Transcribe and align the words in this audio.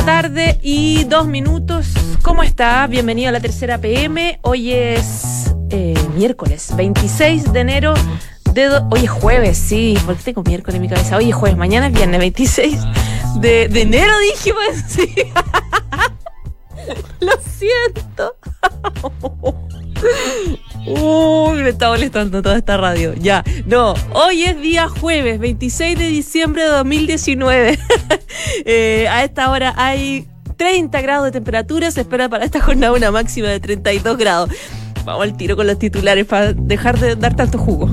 La 0.00 0.06
tarde 0.06 0.58
y 0.62 1.04
dos 1.04 1.26
minutos. 1.26 1.88
¿Cómo 2.22 2.42
está? 2.42 2.86
Bienvenido 2.86 3.28
a 3.28 3.32
la 3.32 3.40
tercera 3.40 3.76
PM. 3.78 4.38
Hoy 4.42 4.72
es 4.72 5.54
eh, 5.70 5.94
miércoles 6.14 6.74
26 6.74 7.52
de 7.52 7.60
enero. 7.60 7.94
Hoy 8.90 9.04
es 9.04 9.10
jueves, 9.10 9.58
sí. 9.58 9.98
¿Por 10.06 10.16
qué 10.16 10.22
tengo 10.22 10.42
miércoles 10.42 10.76
en 10.76 10.82
mi 10.82 10.88
cabeza? 10.88 11.16
Hoy 11.16 11.28
es 11.28 11.34
jueves, 11.34 11.58
mañana 11.58 11.88
es 11.88 11.92
viernes 11.92 12.18
26 12.18 12.80
de, 13.40 13.68
de 13.68 13.82
enero, 13.82 14.12
dije, 14.20 14.54
pues 14.54 14.84
sí. 14.88 15.14
Lo 17.20 17.32
siento. 17.58 18.36
Uy, 20.86 21.62
me 21.62 21.70
está 21.70 21.88
molestando 21.88 22.42
toda 22.42 22.56
esta 22.56 22.76
radio. 22.76 23.14
Ya, 23.14 23.44
no, 23.66 23.94
hoy 24.12 24.44
es 24.44 24.60
día 24.60 24.88
jueves, 24.88 25.38
26 25.38 25.98
de 25.98 26.06
diciembre 26.06 26.62
de 26.62 26.68
2019. 26.68 27.78
Eh, 28.64 29.06
a 29.08 29.24
esta 29.24 29.50
hora 29.50 29.74
hay 29.76 30.26
30 30.56 31.00
grados 31.00 31.26
de 31.26 31.32
temperatura, 31.32 31.90
se 31.90 32.02
espera 32.02 32.28
para 32.28 32.44
esta 32.44 32.60
jornada 32.60 32.92
una 32.92 33.10
máxima 33.10 33.48
de 33.48 33.60
32 33.60 34.16
grados. 34.18 34.50
Vamos 35.04 35.22
al 35.22 35.36
tiro 35.36 35.56
con 35.56 35.66
los 35.66 35.78
titulares 35.78 36.26
para 36.26 36.52
dejar 36.52 36.98
de 36.98 37.16
dar 37.16 37.34
tanto 37.36 37.58
jugo. 37.58 37.90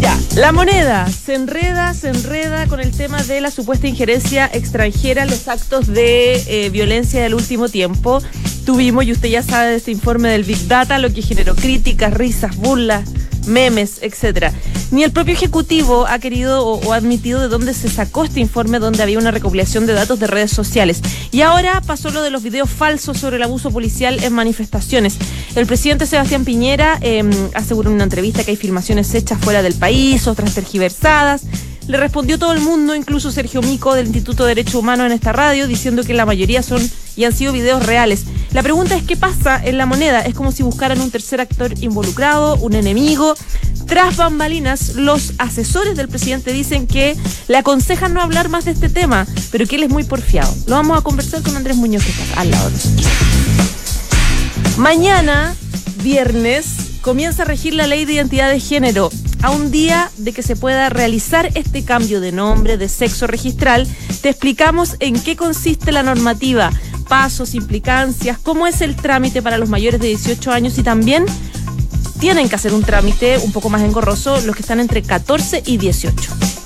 Ya, 0.00 0.16
la 0.36 0.52
moneda 0.52 1.08
se 1.08 1.34
enreda, 1.34 1.92
se 1.92 2.08
enreda 2.08 2.66
con 2.66 2.78
el 2.80 2.92
tema 2.92 3.22
de 3.24 3.40
la 3.40 3.50
supuesta 3.50 3.88
injerencia 3.88 4.48
extranjera 4.52 5.24
en 5.24 5.30
los 5.30 5.48
actos 5.48 5.88
de 5.88 6.36
eh, 6.46 6.70
violencia 6.70 7.22
del 7.22 7.34
último 7.34 7.68
tiempo. 7.68 8.22
Tuvimos, 8.64 9.04
y 9.04 9.12
usted 9.12 9.28
ya 9.28 9.42
sabe 9.42 9.70
de 9.70 9.76
este 9.76 9.90
informe 9.90 10.28
del 10.28 10.44
Big 10.44 10.68
Data, 10.68 10.98
lo 10.98 11.12
que 11.12 11.22
generó 11.22 11.56
críticas, 11.56 12.14
risas, 12.14 12.56
burlas, 12.56 13.10
memes, 13.48 13.98
etcétera. 14.02 14.52
Ni 14.90 15.02
el 15.02 15.12
propio 15.12 15.34
Ejecutivo 15.34 16.06
ha 16.06 16.18
querido 16.18 16.66
o, 16.66 16.80
o 16.86 16.92
admitido 16.92 17.40
de 17.40 17.48
dónde 17.48 17.74
se 17.74 17.88
sacó 17.88 18.24
este 18.24 18.40
informe 18.40 18.78
donde 18.78 19.02
había 19.02 19.18
una 19.18 19.30
recopilación 19.30 19.86
de 19.86 19.92
datos 19.92 20.18
de 20.18 20.26
redes 20.26 20.50
sociales. 20.50 21.02
Y 21.30 21.42
ahora 21.42 21.82
pasó 21.86 22.10
lo 22.10 22.22
de 22.22 22.30
los 22.30 22.42
videos 22.42 22.70
falsos 22.70 23.18
sobre 23.18 23.36
el 23.36 23.42
abuso 23.42 23.70
policial 23.70 24.22
en 24.22 24.32
manifestaciones. 24.32 25.16
El 25.54 25.66
presidente 25.66 26.06
Sebastián 26.06 26.44
Piñera 26.44 26.98
eh, 27.00 27.22
aseguró 27.54 27.90
en 27.90 27.96
una 27.96 28.04
entrevista 28.04 28.44
que 28.44 28.52
hay 28.52 28.56
filmaciones 28.56 29.14
hechas 29.14 29.38
fuera 29.40 29.62
del 29.62 29.74
país, 29.74 30.26
otras 30.26 30.54
tergiversadas. 30.54 31.42
Le 31.88 31.96
respondió 31.96 32.38
todo 32.38 32.52
el 32.52 32.60
mundo, 32.60 32.94
incluso 32.94 33.32
Sergio 33.32 33.62
Mico 33.62 33.94
del 33.94 34.06
Instituto 34.06 34.44
de 34.44 34.54
Derecho 34.54 34.78
Humano 34.78 35.06
en 35.06 35.12
esta 35.12 35.32
radio, 35.32 35.66
diciendo 35.66 36.04
que 36.04 36.12
la 36.12 36.26
mayoría 36.26 36.62
son 36.62 36.88
y 37.16 37.24
han 37.24 37.32
sido 37.32 37.54
videos 37.54 37.84
reales. 37.84 38.24
La 38.52 38.62
pregunta 38.62 38.94
es 38.94 39.04
qué 39.04 39.16
pasa 39.16 39.58
en 39.64 39.78
la 39.78 39.86
moneda. 39.86 40.20
Es 40.20 40.34
como 40.34 40.52
si 40.52 40.62
buscaran 40.62 41.00
un 41.00 41.10
tercer 41.10 41.40
actor 41.40 41.72
involucrado, 41.80 42.56
un 42.56 42.74
enemigo. 42.74 43.34
Tras 43.86 44.16
bambalinas, 44.16 44.96
los 44.96 45.32
asesores 45.38 45.96
del 45.96 46.08
presidente 46.08 46.52
dicen 46.52 46.86
que 46.86 47.16
le 47.48 47.56
aconsejan 47.56 48.12
no 48.12 48.20
hablar 48.20 48.50
más 48.50 48.66
de 48.66 48.72
este 48.72 48.90
tema, 48.90 49.26
pero 49.50 49.66
que 49.66 49.76
él 49.76 49.84
es 49.84 49.90
muy 49.90 50.04
porfiado. 50.04 50.54
Lo 50.66 50.74
vamos 50.74 50.98
a 50.98 51.00
conversar 51.00 51.42
con 51.42 51.56
Andrés 51.56 51.76
Muñoz, 51.76 52.04
que 52.04 52.10
está 52.10 52.40
al 52.42 52.50
lado. 52.50 52.70
Mañana, 54.76 55.56
viernes, 56.02 56.66
comienza 57.00 57.44
a 57.44 57.46
regir 57.46 57.72
la 57.72 57.86
ley 57.86 58.04
de 58.04 58.12
identidad 58.12 58.50
de 58.50 58.60
género. 58.60 59.10
A 59.42 59.50
un 59.50 59.70
día 59.70 60.10
de 60.16 60.32
que 60.32 60.42
se 60.42 60.56
pueda 60.56 60.88
realizar 60.88 61.50
este 61.54 61.84
cambio 61.84 62.20
de 62.20 62.32
nombre, 62.32 62.76
de 62.76 62.88
sexo 62.88 63.26
registral, 63.26 63.86
te 64.20 64.30
explicamos 64.30 64.96
en 64.98 65.20
qué 65.20 65.36
consiste 65.36 65.92
la 65.92 66.02
normativa, 66.02 66.72
pasos, 67.08 67.54
implicancias, 67.54 68.38
cómo 68.38 68.66
es 68.66 68.80
el 68.80 68.96
trámite 68.96 69.40
para 69.40 69.58
los 69.58 69.68
mayores 69.68 70.00
de 70.00 70.08
18 70.08 70.50
años 70.50 70.76
y 70.78 70.82
también 70.82 71.24
tienen 72.18 72.48
que 72.48 72.56
hacer 72.56 72.74
un 72.74 72.82
trámite 72.82 73.38
un 73.38 73.52
poco 73.52 73.70
más 73.70 73.82
engorroso 73.82 74.40
los 74.40 74.56
que 74.56 74.62
están 74.62 74.80
entre 74.80 75.02
14 75.02 75.62
y 75.64 75.76
18. 75.76 76.57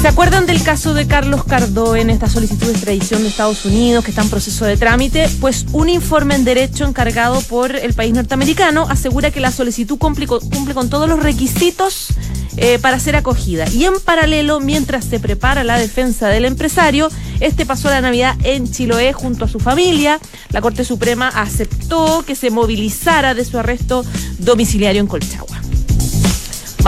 ¿Se 0.00 0.06
acuerdan 0.06 0.46
del 0.46 0.62
caso 0.62 0.94
de 0.94 1.08
Carlos 1.08 1.42
Cardó 1.42 1.96
en 1.96 2.08
esta 2.08 2.28
solicitud 2.28 2.66
de 2.66 2.72
extradición 2.72 3.22
de 3.22 3.28
Estados 3.28 3.64
Unidos 3.64 4.04
que 4.04 4.12
está 4.12 4.22
en 4.22 4.30
proceso 4.30 4.64
de 4.64 4.76
trámite? 4.76 5.28
Pues 5.40 5.66
un 5.72 5.88
informe 5.88 6.36
en 6.36 6.44
derecho 6.44 6.84
encargado 6.84 7.40
por 7.42 7.74
el 7.74 7.94
país 7.94 8.14
norteamericano 8.14 8.86
asegura 8.88 9.32
que 9.32 9.40
la 9.40 9.50
solicitud 9.50 9.98
cumple 9.98 10.28
con, 10.28 10.88
todos 10.88 11.08
los 11.08 11.20
requisitos 11.20 12.10
eh, 12.56 12.78
para 12.78 13.00
ser 13.00 13.16
acogida. 13.16 13.68
Y 13.70 13.86
en 13.86 13.98
paralelo, 13.98 14.60
mientras 14.60 15.04
se 15.04 15.18
prepara 15.18 15.64
la 15.64 15.76
defensa 15.76 16.28
del 16.28 16.44
empresario, 16.44 17.08
este 17.40 17.66
pasó 17.66 17.90
la 17.90 18.00
Navidad 18.00 18.36
en 18.44 18.70
Chiloé 18.70 19.12
junto 19.12 19.46
a 19.46 19.48
su 19.48 19.58
familia. 19.58 20.20
La 20.50 20.60
Corte 20.60 20.84
Suprema 20.84 21.26
aceptó 21.26 22.22
que 22.24 22.36
se 22.36 22.50
movilizara 22.50 23.34
de 23.34 23.44
su 23.44 23.58
arresto 23.58 24.04
domiciliario 24.38 25.00
en 25.00 25.08
Colchagua. 25.08 25.57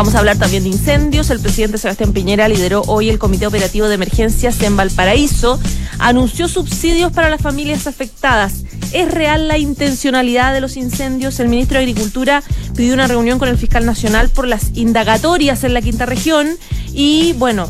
Vamos 0.00 0.14
a 0.14 0.20
hablar 0.20 0.38
también 0.38 0.62
de 0.62 0.70
incendios. 0.70 1.28
El 1.28 1.40
presidente 1.40 1.76
Sebastián 1.76 2.14
Piñera 2.14 2.48
lideró 2.48 2.80
hoy 2.86 3.10
el 3.10 3.18
Comité 3.18 3.46
Operativo 3.46 3.86
de 3.86 3.96
Emergencias 3.96 4.58
en 4.62 4.74
Valparaíso. 4.74 5.60
Anunció 5.98 6.48
subsidios 6.48 7.12
para 7.12 7.28
las 7.28 7.42
familias 7.42 7.86
afectadas. 7.86 8.64
¿Es 8.94 9.10
real 9.12 9.46
la 9.46 9.58
intencionalidad 9.58 10.54
de 10.54 10.62
los 10.62 10.78
incendios? 10.78 11.38
El 11.38 11.50
ministro 11.50 11.76
de 11.76 11.84
Agricultura 11.84 12.42
pidió 12.74 12.94
una 12.94 13.08
reunión 13.08 13.38
con 13.38 13.50
el 13.50 13.58
fiscal 13.58 13.84
nacional 13.84 14.30
por 14.30 14.48
las 14.48 14.70
indagatorias 14.72 15.64
en 15.64 15.74
la 15.74 15.82
quinta 15.82 16.06
región. 16.06 16.48
Y 16.94 17.34
bueno, 17.34 17.68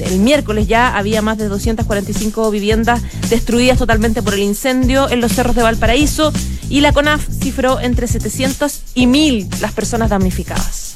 el 0.00 0.18
miércoles 0.18 0.68
ya 0.68 0.94
había 0.94 1.22
más 1.22 1.38
de 1.38 1.48
245 1.48 2.50
viviendas 2.50 3.00
destruidas 3.30 3.78
totalmente 3.78 4.20
por 4.20 4.34
el 4.34 4.40
incendio 4.40 5.08
en 5.08 5.22
los 5.22 5.32
cerros 5.32 5.56
de 5.56 5.62
Valparaíso. 5.62 6.30
Y 6.68 6.82
la 6.82 6.92
CONAF 6.92 7.26
cifró 7.40 7.80
entre 7.80 8.06
700 8.06 8.82
y 8.94 9.06
1000 9.06 9.48
las 9.62 9.72
personas 9.72 10.10
damnificadas. 10.10 10.89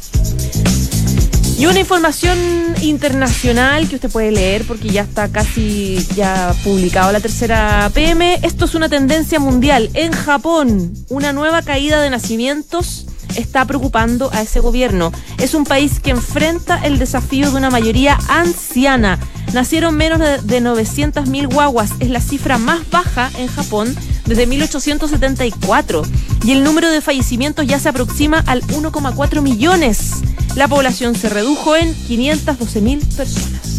Y 1.57 1.67
una 1.67 1.79
información 1.79 2.37
internacional 2.83 3.89
que 3.89 3.95
usted 3.95 4.11
puede 4.11 4.33
leer 4.33 4.65
porque 4.67 4.89
ya 4.89 5.03
está 5.03 5.29
casi 5.29 6.05
ya 6.17 6.53
publicado 6.65 7.13
la 7.13 7.21
tercera 7.21 7.91
PM. 7.95 8.41
Esto 8.43 8.65
es 8.65 8.75
una 8.75 8.89
tendencia 8.89 9.39
mundial. 9.39 9.89
En 9.95 10.13
Japón, 10.13 10.93
una 11.09 11.33
nueva 11.33 11.63
caída 11.63 12.03
de 12.03 12.11
nacimientos 12.11 13.07
está 13.37 13.65
preocupando 13.67 14.31
a 14.33 14.43
ese 14.43 14.59
gobierno. 14.59 15.13
Es 15.39 15.55
un 15.55 15.65
país 15.65 16.01
que 16.01 16.11
enfrenta 16.11 16.85
el 16.85 16.99
desafío 16.99 17.51
de 17.51 17.57
una 17.57 17.71
mayoría 17.71 18.19
anciana. 18.29 19.21
Nacieron 19.53 19.97
menos 19.97 20.19
de, 20.19 20.39
de 20.39 20.61
900.000 20.61 21.53
guaguas. 21.53 21.91
Es 22.01 22.11
la 22.11 22.21
cifra 22.21 22.59
más 22.59 22.91
baja 22.91 23.31
en 23.39 23.47
Japón 23.47 23.95
desde 24.27 24.47
1874. 24.47 26.03
Y 26.45 26.53
el 26.53 26.62
número 26.65 26.91
de 26.91 27.01
fallecimientos 27.01 27.67
ya 27.67 27.79
se 27.79 27.89
aproxima 27.89 28.43
al 28.47 28.62
1,4 28.62 29.43
millones. 29.43 30.23
La 30.57 30.69
población 30.69 31.15
se 31.15 31.29
redujo 31.29 31.75
en 31.77 31.95
512.000 31.95 33.17
personas. 33.17 33.75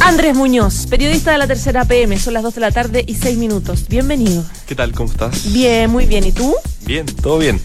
Andrés 0.00 0.34
Muñoz, 0.34 0.86
periodista 0.88 1.30
de 1.32 1.38
la 1.38 1.46
tercera 1.46 1.84
PM, 1.84 2.18
son 2.18 2.34
las 2.34 2.42
2 2.42 2.56
de 2.56 2.60
la 2.60 2.70
tarde 2.72 3.04
y 3.06 3.14
6 3.14 3.38
minutos. 3.38 3.86
Bienvenido. 3.88 4.44
¿Qué 4.66 4.74
tal? 4.74 4.92
¿Cómo 4.92 5.10
estás? 5.10 5.52
Bien, 5.52 5.90
muy 5.90 6.06
bien. 6.06 6.26
¿Y 6.26 6.32
tú? 6.32 6.54
Bien, 6.84 7.06
todo 7.06 7.38
bien. 7.38 7.60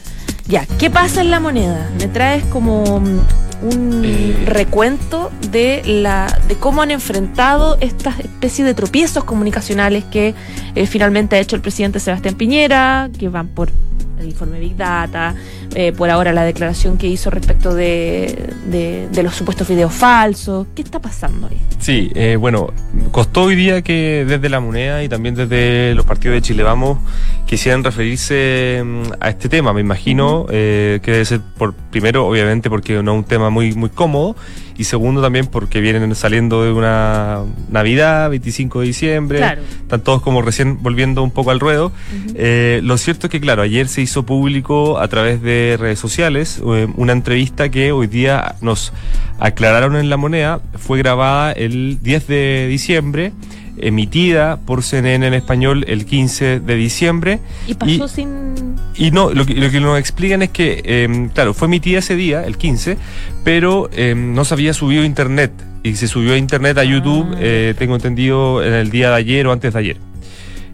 Ya, 0.47 0.66
¿qué 0.80 0.90
pasa 0.90 1.22
en 1.22 1.31
la 1.31 1.40
moneda? 1.40 1.90
Me 2.00 2.08
traes 2.08 2.44
como 2.46 3.00
mm, 3.02 3.19
un 3.63 4.02
Eh. 4.06 4.44
recuento 4.46 5.30
de 5.52 5.81
la 5.85 6.28
de 6.47 6.56
cómo 6.56 6.81
han 6.81 6.91
enfrentado 6.91 7.78
estas 7.81 8.19
especies 8.19 8.66
de 8.66 8.74
tropiezos 8.74 9.24
comunicacionales 9.24 10.04
que 10.06 10.36
eh, 10.75 10.86
finalmente 10.88 11.36
ha 11.36 11.39
hecho 11.39 11.56
el 11.56 11.62
presidente 11.62 12.00
Sebastián 12.00 12.36
Piñera, 12.36 13.10
que 13.18 13.27
van 13.30 13.48
por 13.48 13.71
el 14.19 14.28
informe 14.28 14.60
Big 14.60 14.75
Data, 14.75 15.36
eh, 15.75 15.92
por 15.92 16.10
ahora 16.10 16.34
la 16.34 16.44
declaración 16.44 16.98
que 16.98 17.08
hizo 17.08 17.30
respecto 17.30 17.74
de, 17.75 18.50
de- 18.69 19.08
de 19.12 19.24
los 19.24 19.36
supuestos 19.36 19.68
videos 19.68 19.94
falsos. 19.94 20.68
¿Qué 20.75 20.81
está 20.81 21.00
pasando 21.00 21.48
ahí? 21.48 21.58
Sí, 21.80 22.12
eh, 22.16 22.36
bueno, 22.36 22.72
costó 23.12 23.44
hoy 23.44 23.56
día 23.56 23.81
que 23.81 24.25
desde 24.28 24.50
la 24.50 24.60
moneda 24.60 25.04
y 25.04 25.10
también 25.10 25.36
desde 25.36 25.94
los 25.96 26.06
partidos 26.06 26.36
de 26.36 26.42
Chile 26.42 26.64
Vamos 26.64 26.98
quisieran 27.46 27.84
referirse 27.84 28.81
mm, 28.84 29.02
a 29.19 29.30
este 29.30 29.50
tema. 29.50 29.72
Me 29.74 29.81
imagino 29.81 30.46
eh, 30.50 31.00
que 31.04 31.12
debe 31.12 31.25
ser 31.25 31.42
por 31.58 31.74
primero, 31.74 32.25
obviamente, 32.28 32.69
porque 32.69 33.02
no 33.04 33.14
es 33.14 33.18
un 33.19 33.24
tema 33.24 33.50
muy 33.50 33.74
muy 33.75 33.90
cómodo 33.90 34.36
y 34.77 34.83
segundo 34.83 35.21
también 35.21 35.47
porque 35.47 35.81
vienen 35.81 36.13
saliendo 36.15 36.63
de 36.63 36.71
una 36.71 37.44
Navidad, 37.69 38.29
25 38.29 38.81
de 38.81 38.88
diciembre. 38.88 39.39
Claro. 39.39 39.62
Están 39.81 40.01
todos 40.01 40.21
como 40.21 40.41
recién 40.41 40.81
volviendo 40.81 41.24
un 41.24 41.31
poco 41.31 41.51
al 41.51 41.59
ruedo. 41.59 41.91
Eh, 42.35 42.79
lo 42.83 42.97
cierto 42.97 43.27
es 43.27 43.31
que, 43.31 43.39
claro, 43.39 43.63
ayer 43.63 43.88
se 43.88 44.01
hizo 44.01 44.24
público 44.24 45.00
a 45.00 45.07
través 45.07 45.41
de 45.41 45.77
redes 45.79 46.00
sociales 46.00 46.62
eh, 46.63 46.88
una 46.95 47.13
entrevista 47.13 47.69
que 47.69 47.91
hoy 47.91 48.07
día 48.07 48.56
nos 48.62 48.94
aclararon 49.39 49.95
en 49.95 50.09
la 50.09 50.18
moneda. 50.18 50.62
Fue 50.77 50.97
grabada 51.00 51.51
el 51.51 52.00
10 52.01 52.27
de 52.27 52.68
diciembre 52.69 53.33
emitida 53.79 54.57
por 54.57 54.83
CNN 54.83 55.27
en 55.27 55.33
español 55.33 55.85
el 55.88 56.06
15 56.06 56.59
de 56.59 56.75
diciembre. 56.75 57.39
Y 57.68 57.74
pasó 57.74 58.07
sin... 58.07 58.75
Y 58.95 59.12
no, 59.12 59.31
lo 59.31 59.45
que, 59.45 59.53
lo 59.56 59.69
que 59.69 59.79
nos 59.79 60.00
explican 60.00 60.41
es 60.41 60.50
que, 60.50 60.81
em, 60.85 61.29
claro, 61.29 61.53
fue 61.53 61.68
emitida 61.68 62.00
ese 62.00 62.15
día, 62.15 62.44
el 62.45 62.57
15, 62.57 62.97
pero 63.44 63.89
em, 63.94 64.33
no 64.33 64.44
se 64.45 64.53
había 64.53 64.74
subido 64.74 65.03
a 65.03 65.06
internet. 65.06 65.51
Y 65.83 65.95
se 65.95 66.07
subió 66.07 66.33
a 66.33 66.38
internet 66.38 66.77
a 66.79 66.83
YouTube, 66.83 67.27
Ah. 67.33 67.38
eh, 67.39 67.74
tengo 67.77 67.95
entendido, 67.95 68.63
en 68.63 68.74
el 68.74 68.89
día 68.89 69.09
de 69.09 69.15
ayer 69.15 69.45
o 69.47 69.51
antes 69.51 69.74
de 69.74 69.80
ayer. 69.80 69.97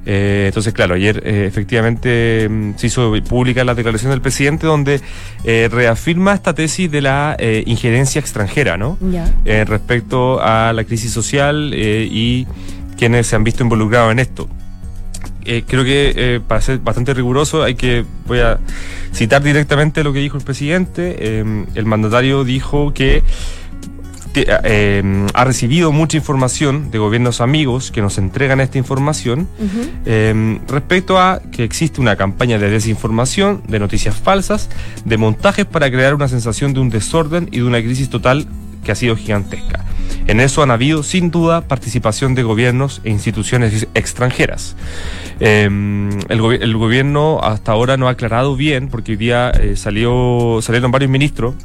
Eh, 0.06 0.46
entonces, 0.48 0.74
claro, 0.74 0.96
ayer 0.96 1.22
eh, 1.26 1.46
efectivamente 1.48 2.50
mm, 2.50 2.72
se 2.76 2.88
hizo 2.88 3.14
pública 3.28 3.64
la 3.64 3.74
declaración 3.74 4.12
del 4.12 4.20
presidente 4.20 4.68
donde 4.68 5.00
eh, 5.46 5.70
reafirma 5.72 6.34
esta 6.34 6.54
tesis 6.54 6.92
de 6.92 7.02
la 7.02 7.38
injerencia 7.66 8.20
extranjera, 8.20 8.76
¿no? 8.76 8.98
Ya. 9.00 9.32
Eh, 9.46 9.64
respecto 9.66 10.42
a 10.42 10.74
la 10.74 10.84
crisis 10.84 11.12
social 11.14 11.74
y 11.74 12.46
quienes 12.98 13.28
se 13.28 13.36
han 13.36 13.44
visto 13.44 13.64
involucrados 13.64 14.12
en 14.12 14.20
esto. 14.20 14.48
Eh, 15.46 15.64
creo 15.68 15.84
que 15.84 16.14
eh, 16.16 16.40
para 16.46 16.62
ser 16.62 16.80
bastante 16.80 17.14
riguroso 17.14 17.64
hay 17.64 17.76
que 17.76 18.06
voy 18.28 18.40
a 18.40 18.60
citar 19.12 19.44
directamente 19.44 20.04
lo 20.04 20.14
que 20.14 20.20
dijo 20.20 20.38
el 20.38 20.44
presidente. 20.44 21.16
Eh, 21.20 21.66
el 21.76 21.86
mandatario 21.86 22.44
dijo 22.44 22.94
que 22.94 23.24
eh, 24.36 25.28
ha 25.34 25.46
recibido 25.46 25.92
mucha 25.92 26.18
información 26.18 26.90
de 26.90 26.98
gobiernos 26.98 27.40
amigos 27.40 27.92
que 27.92 28.02
nos 28.02 28.18
entregan 28.18 28.60
esta 28.62 28.80
información 28.80 29.48
eh, 30.06 30.60
respecto 30.68 31.20
a 31.20 31.40
que 31.52 31.64
existe 31.64 32.02
una 32.02 32.16
campaña 32.16 32.58
de 32.58 32.70
desinformación, 32.70 33.62
de 33.68 33.80
noticias 33.80 34.16
falsas, 34.16 34.70
de 35.06 35.18
montajes 35.18 35.66
para 35.66 35.92
crear 35.92 36.16
una 36.16 36.28
sensación 36.28 36.74
de 36.74 36.80
un 36.80 36.90
desorden 36.90 37.48
y 37.52 37.58
de 37.58 37.64
una 37.64 37.80
crisis 37.82 38.10
total 38.10 38.48
que 38.84 38.92
ha 38.92 38.96
sido 38.96 39.16
gigantesca. 39.16 39.86
En 40.26 40.40
eso 40.40 40.64
han 40.64 40.72
habido, 40.72 41.04
sin 41.04 41.32
duda, 41.32 41.68
participación 41.68 42.34
de 42.34 42.44
gobiernos 42.44 43.02
e 43.04 43.10
instituciones 43.10 43.88
extranjeras. 43.94 44.76
Eh, 45.40 45.66
el, 45.66 46.42
gobi- 46.42 46.60
el 46.62 46.78
gobierno 46.78 47.40
hasta 47.44 47.74
ahora 47.74 47.98
no 47.98 48.08
ha 48.08 48.12
aclarado 48.12 48.56
bien, 48.56 48.88
porque 48.88 49.12
hoy 49.12 49.18
día 49.18 49.50
eh, 49.50 49.76
salió, 49.76 50.60
salieron 50.62 50.92
varios 50.92 51.12
ministros, 51.12 51.56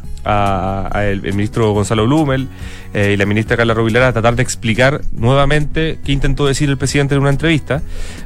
el, 0.94 1.22
ministro 1.22 1.72
Gonzalo 1.72 2.04
Blumel 2.04 2.48
eh, 2.92 3.12
y 3.14 3.16
la 3.16 3.24
ministra 3.26 3.56
Carla 3.56 3.74
Rovilar 3.74 4.02
a 4.02 4.12
tratar 4.12 4.36
de 4.36 4.42
explicar 4.42 5.00
nuevamente 5.12 6.00
qué 6.04 6.12
intentó 6.12 6.46
decir 6.46 6.68
el 6.68 6.76
presidente 6.76 7.14
en 7.14 7.20
una 7.20 7.30
entrevista. 7.30 7.80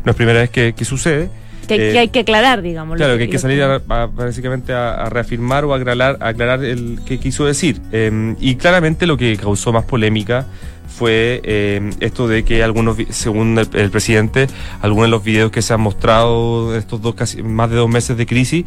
No 0.04 0.10
es 0.10 0.16
primera 0.16 0.40
vez 0.40 0.50
que 0.50 0.84
sucede. 0.84 1.30
Que, 1.76 1.88
Eh, 1.90 1.92
que 1.92 1.98
hay 1.98 2.08
que 2.08 2.20
aclarar, 2.20 2.62
digamos. 2.62 2.96
Claro, 2.96 3.16
que 3.16 3.24
hay 3.24 3.28
que 3.30 3.38
salir 3.38 3.62
a, 3.62 3.80
a- 3.88 4.06
básicamente 4.06 4.72
a, 4.72 4.94
a 4.94 5.08
reafirmar 5.08 5.64
o 5.64 5.74
a 5.74 5.76
aclarar, 5.78 6.18
aclarar 6.20 6.64
el 6.64 7.00
que 7.04 7.18
quiso 7.18 7.44
decir. 7.46 7.80
Eh, 7.92 8.34
y 8.40 8.56
claramente 8.56 9.06
lo 9.06 9.16
que 9.16 9.36
causó 9.36 9.72
más 9.72 9.84
polémica 9.84 10.46
fue 10.88 11.40
eh, 11.44 11.90
esto 12.00 12.28
de 12.28 12.44
que 12.44 12.62
algunos, 12.62 12.96
según 13.10 13.58
el, 13.58 13.66
el 13.72 13.90
presidente, 13.90 14.46
algunos 14.82 15.06
de 15.06 15.10
los 15.10 15.24
videos 15.24 15.50
que 15.50 15.62
se 15.62 15.72
han 15.72 15.80
mostrado 15.80 16.76
estos 16.76 17.00
dos 17.00 17.14
casi 17.14 17.42
más 17.42 17.70
de 17.70 17.76
dos 17.76 17.88
meses 17.88 18.16
de 18.16 18.26
crisis 18.26 18.64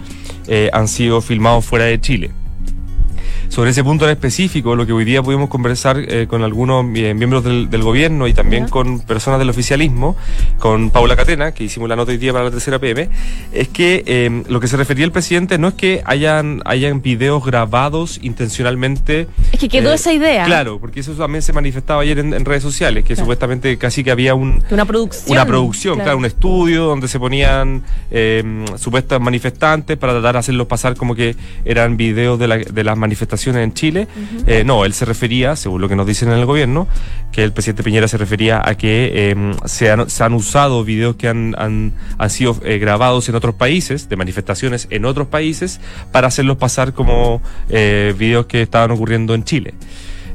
eh, 0.48 0.69
han 0.74 0.88
sido 0.88 1.22
filmados 1.22 1.63
fuera 1.66 1.86
de 1.86 2.01
Chile. 2.01 2.31
Sobre 3.50 3.69
ese 3.71 3.83
punto 3.83 4.06
en 4.06 4.12
específico, 4.12 4.75
lo 4.75 4.86
que 4.86 4.92
hoy 4.92 5.06
día 5.06 5.21
pudimos 5.24 5.50
conversar 5.50 5.97
eh, 6.00 6.27
con 6.27 6.44
algunos 6.44 6.86
eh, 6.95 7.13
miembros 7.13 7.44
del, 7.44 7.69
del 7.69 7.83
gobierno 7.83 8.27
y 8.27 8.33
también 8.33 8.68
con 8.68 9.00
personas 9.00 9.39
del 9.39 9.50
oficialismo, 9.50 10.18
con 10.59 10.89
Paula 10.89 11.15
Catena, 11.15 11.51
que 11.53 11.63
hicimos 11.63 11.88
la 11.88 11.95
nota 11.95 12.12
hoy 12.12 12.18
día 12.18 12.33
para 12.33 12.45
la 12.45 12.51
tercera 12.51 12.80
PM, 12.80 13.07
es 13.53 13.68
que 13.69 14.03
eh, 14.07 14.44
lo 14.50 14.59
que 14.59 14.68
se 14.68 14.75
refería 14.75 15.06
el 15.06 15.12
presidente 15.12 15.57
no 15.57 15.69
es 15.69 15.74
que 15.75 16.01
hayan, 16.06 16.62
hayan 16.65 17.01
videos 17.01 17.45
grabados 17.45 18.19
intencionalmente. 18.24 19.27
Es 19.53 19.59
que 19.59 19.69
quedó 19.69 19.91
eh, 19.91 19.95
esa 19.95 20.12
idea. 20.12 20.45
Claro, 20.45 20.80
porque 20.80 21.00
eso 21.00 21.13
también 21.13 21.41
se 21.41 21.53
manifestaba 21.53 22.01
ayer 22.01 22.19
en, 22.19 22.33
en 22.33 22.44
redes 22.45 22.63
sociales, 22.63 23.03
que 23.03 23.13
Claro. 23.13 23.24
supuestamente 23.25 23.77
casi 23.77 24.03
que 24.03 24.12
había 24.12 24.33
un, 24.36 24.63
una 24.71 24.86
producción. 24.86 25.31
una 25.31 25.45
producción, 25.45 26.00
claro. 26.00 26.18
un 26.18 26.25
estudio 26.25 26.86
donde 26.86 27.07
se 27.07 27.19
ponían 27.19 27.83
supuestos 28.77 29.21
manifestantes 29.21 29.98
para 29.98 30.13
tratar 30.13 30.33
de 30.33 30.39
hacerlos 30.39 30.68
pasar 30.68 30.95
como 30.95 31.15
que 31.15 31.36
eran 31.63 31.95
videos 31.95 32.38
de, 32.39 32.48
la- 32.48 32.57
de 32.57 32.83
las 32.83 32.98
manifestaciones 32.98 33.35
en 33.44 33.74
Chile. 33.74 34.08
Eh, 34.48 34.64
no, 34.64 34.86
él 34.86 34.94
se 34.94 35.06
refería, 35.06 35.56
según 35.56 35.82
lo 35.82 35.90
que 35.90 35.96
nos 35.96 36.08
dicen 36.08 36.30
en 36.30 36.40
el 36.40 36.46
gobierno, 36.46 36.88
que 37.32 37.44
el 37.44 37.52
presidente 37.52 37.84
Piñera 37.84 38.08
se 38.08 38.18
refería 38.18 38.62
a 38.64 38.76
que 38.76 39.12
eh, 39.14 39.36
se, 39.66 39.92
han, 39.92 40.10
se 40.10 40.24
han 40.24 40.34
usado 40.34 40.84
videos 40.84 41.16
que 41.16 41.28
han, 41.28 41.54
han, 41.58 41.94
han 42.18 42.30
sido 42.30 42.58
eh, 42.64 42.78
grabados 42.78 43.28
en 43.30 43.36
otros 43.36 43.56
países, 43.56 44.08
de 44.08 44.16
manifestaciones 44.16 44.88
en 44.90 45.06
otros 45.06 45.28
países, 45.28 45.82
para 46.12 46.28
hacerlos 46.28 46.58
pasar 46.58 46.94
como 46.94 47.42
eh, 47.70 48.14
videos 48.18 48.46
que 48.46 48.62
estaban 48.62 48.92
ocurriendo 48.92 49.34
en 49.34 49.44
Chile. 49.44 49.74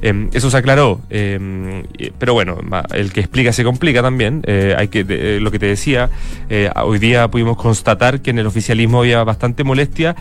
Eh, 0.03 0.29
eso 0.33 0.51
se 0.51 0.57
aclaró, 0.57 1.01
y- 1.11 2.11
pero 2.19 2.35
bueno, 2.35 2.59
el 2.95 3.13
que 3.13 3.21
explica 3.21 3.53
se 3.53 3.65
complica 3.65 4.03
también. 4.03 4.43
Eh, 4.47 4.75
hay 4.77 4.89
que, 4.89 5.05
eh, 5.09 5.39
lo 5.41 5.51
que 5.51 5.59
te 5.59 5.67
decía, 5.67 6.11
eh, 6.49 6.71
hoy 6.77 6.99
día 6.99 7.29
pudimos 7.29 7.57
constatar 7.57 8.21
que 8.21 8.31
en 8.31 8.39
el 8.39 8.47
oficialismo 8.47 9.01
había 9.01 9.23
bastante 9.25 9.65
molestia, 9.65 10.17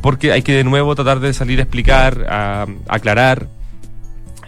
porque 0.00 0.32
hay 0.32 0.42
que 0.42 0.52
de 0.52 0.64
nuevo 0.64 0.94
tratar 0.94 1.20
de 1.20 1.32
salir 1.32 1.58
a 1.58 1.62
explicar, 1.62 2.26
a, 2.28 2.66
aclarar 2.88 3.46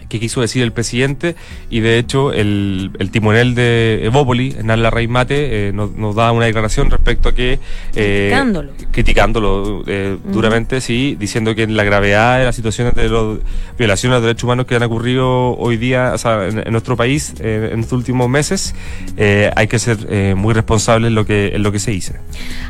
qué 0.09 0.19
quiso 0.19 0.41
decir 0.41 0.63
el 0.63 0.71
presidente 0.71 1.35
y 1.69 1.79
de 1.81 1.97
hecho 1.99 2.31
el, 2.33 2.91
el 2.99 3.11
timonel 3.11 3.55
de 3.55 4.01
Evópoli, 4.05 4.55
Nala 4.63 4.89
Raimate, 4.89 5.69
eh, 5.69 5.71
nos, 5.73 5.91
nos 5.95 6.15
da 6.15 6.31
una 6.31 6.45
declaración 6.45 6.89
respecto 6.89 7.29
a 7.29 7.35
que... 7.35 7.59
eh, 7.95 8.29
Criticándolo. 8.31 8.71
criticándolo 8.91 9.83
eh, 9.87 10.17
duramente, 10.31 10.81
sí, 10.81 11.15
diciendo 11.19 11.55
que 11.55 11.67
la 11.67 11.83
gravedad 11.83 12.39
de 12.39 12.45
las 12.45 12.55
situaciones 12.55 12.93
de 12.95 13.09
las 13.09 13.37
violaciones 13.77 14.21
de 14.21 14.27
derechos 14.27 14.43
humanos 14.45 14.65
que 14.65 14.75
han 14.75 14.83
ocurrido 14.83 15.55
hoy 15.57 15.77
día 15.77 16.11
o 16.13 16.17
sea, 16.17 16.47
en, 16.47 16.59
en 16.59 16.71
nuestro 16.71 16.95
país 16.95 17.33
eh, 17.39 17.69
en 17.73 17.79
estos 17.81 17.97
últimos 17.97 18.29
meses, 18.29 18.75
eh, 19.17 19.51
hay 19.55 19.67
que 19.67 19.79
ser 19.79 19.97
eh, 20.09 20.33
muy 20.35 20.53
responsables 20.53 21.07
en 21.09 21.15
lo 21.15 21.25
que, 21.25 21.51
en 21.55 21.63
lo 21.63 21.71
que 21.71 21.79
se 21.79 21.91
dice. 21.91 22.15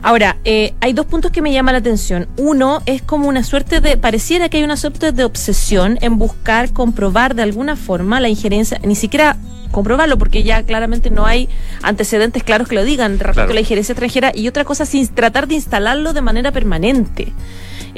Ahora, 0.01 0.38
eh, 0.45 0.74
hay 0.81 0.94
dos 0.94 1.06
puntos 1.06 1.31
que 1.31 1.42
me 1.42 1.51
llaman 1.51 1.74
la 1.74 1.80
atención. 1.80 2.28
Uno 2.38 2.81
es 2.86 3.01
como 3.01 3.28
una 3.28 3.44
suerte 3.44 3.81
de, 3.81 3.98
pareciera 3.98 4.50
que 4.50 4.57
hay 4.57 4.63
una 4.63 4.78
suerte 4.78 5.12
de 5.12 5.24
obsesión 5.24 5.98
en 6.01 6.18
buscar 6.18 6.72
comprobar 6.74 7.27
de 7.36 7.44
alguna 7.44 7.76
forma 7.76 8.20
la 8.20 8.30
injerencia, 8.30 8.80
ni 8.84 8.96
siquiera 8.96 9.38
comprobarlo 9.72 10.18
porque 10.18 10.44
ya 10.44 10.64
claramente 10.64 11.10
no 11.10 11.26
hay 11.26 11.50
antecedentes 11.82 12.42
claros 12.44 12.68
que 12.70 12.76
lo 12.76 12.84
digan 12.86 13.14
respecto 13.20 13.34
Claro. 13.34 13.52
a 13.52 13.54
la 13.56 13.60
injerencia 13.60 13.92
extranjera 13.94 14.32
y 14.34 14.48
otra 14.48 14.64
cosa 14.64 14.86
sin 14.86 15.08
tratar 15.10 15.48
de 15.48 15.56
instalarlo 15.56 16.14
de 16.14 16.22
manera 16.22 16.52
permanente. 16.54 17.34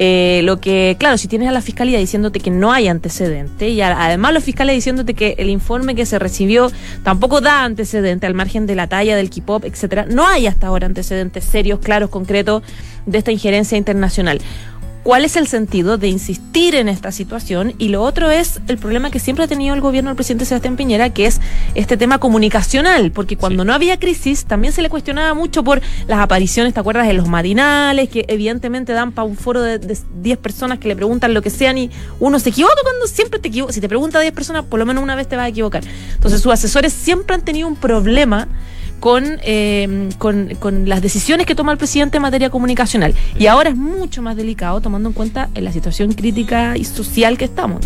Eh, 0.01 0.41
lo 0.45 0.59
que, 0.61 0.95
claro, 0.97 1.17
si 1.17 1.27
tienes 1.27 1.49
a 1.49 1.51
la 1.51 1.61
fiscalía 1.61 1.99
diciéndote 1.99 2.39
que 2.39 2.49
no 2.51 2.71
hay 2.71 2.87
antecedente 2.87 3.69
y 3.69 3.81
a- 3.81 4.03
además 4.05 4.33
los 4.33 4.43
fiscales 4.43 4.73
diciéndote 4.75 5.13
que 5.13 5.35
el 5.37 5.49
informe 5.49 5.93
que 5.93 6.05
se 6.05 6.17
recibió 6.17 6.71
tampoco 7.03 7.41
da 7.41 7.63
antecedente 7.65 8.25
al 8.25 8.33
margen 8.33 8.65
de 8.65 8.75
la 8.75 8.87
talla 8.87 9.15
del 9.17 9.29
K-pop, 9.29 9.65
etcétera, 9.65 10.05
no 10.09 10.25
hay 10.27 10.47
hasta 10.47 10.67
ahora 10.67 10.85
antecedentes 10.87 11.43
serios, 11.43 11.79
claros, 11.79 12.09
concretos 12.09 12.63
de 13.05 13.17
esta 13.17 13.31
injerencia 13.31 13.77
internacional. 13.77 14.39
¿Cuál 15.03 15.23
es 15.25 15.37
el 15.37 15.47
sentido 15.47 15.97
de 15.97 16.09
insistir 16.09 16.75
en 16.75 16.89
esta 16.89 17.11
situación? 17.11 17.73
Y 17.77 17.87
lo 17.87 18.03
otro 18.03 18.29
es 18.29 18.59
el 18.67 18.77
problema 18.77 19.09
que 19.09 19.19
siempre 19.19 19.45
ha 19.45 19.47
tenido 19.47 19.73
el 19.73 19.81
gobierno 19.81 20.09
del 20.09 20.15
presidente 20.15 20.45
Sebastián 20.45 20.75
Piñera, 20.75 21.09
que 21.11 21.25
es 21.25 21.39
este 21.73 21.95
tema 21.95 22.19
comunicacional, 22.19 23.11
porque 23.11 23.37
cuando 23.37 23.63
Sí. 23.63 23.67
no 23.67 23.73
había 23.73 23.97
crisis 23.97 24.45
también 24.45 24.73
se 24.73 24.81
le 24.81 24.89
cuestionaba 24.89 25.33
mucho 25.33 25.63
por 25.63 25.81
las 26.07 26.19
apariciones, 26.19 26.73
¿te 26.73 26.79
acuerdas? 26.81 27.07
De 27.07 27.13
los 27.13 27.27
matinales, 27.27 28.09
que 28.09 28.25
evidentemente 28.27 28.91
dan 28.93 29.13
para 29.13 29.25
un 29.25 29.37
foro 29.37 29.61
de 29.61 29.79
de 29.79 29.97
10 30.21 30.37
personas 30.37 30.79
que 30.79 30.89
le 30.89 30.95
preguntan 30.95 31.33
lo 31.33 31.41
que 31.41 31.49
sean 31.49 31.77
y 31.77 31.89
uno 32.19 32.37
se 32.37 32.49
equivoca 32.49 32.75
cuando 32.83 33.07
siempre 33.07 33.39
te 33.39 33.47
equivocas. 33.47 33.75
Si 33.75 33.81
te 33.81 33.87
pregunta 33.87 34.19
10 34.19 34.33
personas, 34.33 34.65
por 34.65 34.79
lo 34.79 34.85
menos 34.85 35.01
una 35.01 35.15
vez 35.15 35.27
te 35.29 35.37
vas 35.37 35.45
a 35.45 35.47
equivocar. 35.47 35.83
Entonces 36.13 36.41
sus 36.41 36.51
asesores 36.51 36.91
siempre 36.91 37.35
han 37.35 37.41
tenido 37.41 37.67
un 37.67 37.77
problema 37.77 38.47
con, 38.99 39.25
eh, 39.43 40.09
con, 40.17 40.49
con 40.59 40.87
las 40.89 41.01
decisiones 41.01 41.45
que 41.45 41.55
toma 41.55 41.71
el 41.71 41.77
presidente 41.77 42.17
en 42.17 42.23
materia 42.23 42.49
comunicacional. 42.49 43.13
Y 43.37 43.47
ahora 43.47 43.69
es 43.69 43.75
mucho 43.75 44.21
más 44.21 44.35
delicado 44.35 44.81
tomando 44.81 45.09
en 45.09 45.13
cuenta 45.13 45.49
en 45.55 45.63
la 45.63 45.71
situación 45.71 46.13
crítica 46.13 46.77
y 46.77 46.83
social 46.85 47.37
que 47.37 47.45
estamos. 47.45 47.81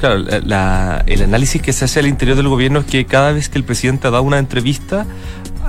Claro, 0.00 0.18
la- 0.18 0.40
la- 0.40 1.04
el 1.06 1.22
análisis 1.22 1.60
que 1.62 1.72
se 1.72 1.84
hace 1.84 2.00
al 2.00 2.06
interior 2.06 2.36
del 2.36 2.48
gobierno 2.48 2.80
es 2.80 2.86
que 2.86 3.04
cada 3.04 3.32
vez 3.32 3.48
que 3.48 3.58
el 3.58 3.64
presidente 3.64 4.10
da 4.10 4.20
una 4.20 4.38
entrevista, 4.38 5.06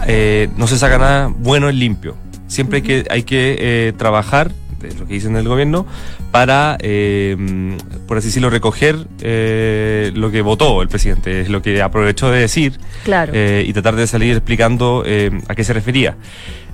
eh, 0.07 0.49
no 0.57 0.67
se 0.67 0.77
saca 0.77 0.97
nada 0.97 1.27
bueno 1.27 1.69
en 1.69 1.79
limpio. 1.79 2.15
Siempre 2.47 2.77
hay 2.77 2.81
que, 2.83 3.05
hay 3.09 3.23
que 3.23 3.57
eh, 3.59 3.93
trabajar, 3.97 4.51
lo 4.97 5.05
que 5.07 5.13
dicen 5.13 5.33
del 5.33 5.47
gobierno, 5.47 5.85
para, 6.31 6.77
eh, 6.81 7.77
por 8.07 8.17
así 8.17 8.27
decirlo, 8.27 8.49
recoger 8.49 8.97
eh, 9.21 10.11
lo 10.15 10.31
que 10.31 10.41
votó 10.41 10.81
el 10.81 10.87
presidente, 10.89 11.41
es 11.41 11.49
lo 11.49 11.61
que 11.61 11.81
aprovechó 11.81 12.29
de 12.31 12.39
decir 12.41 12.79
Claro. 13.03 13.31
eh, 13.35 13.63
y 13.67 13.73
tratar 13.73 13.95
de 13.95 14.07
salir 14.07 14.31
explicando 14.35 15.03
eh, 15.05 15.31
a 15.47 15.55
qué 15.55 15.63
se 15.63 15.73
refería. 15.73 16.17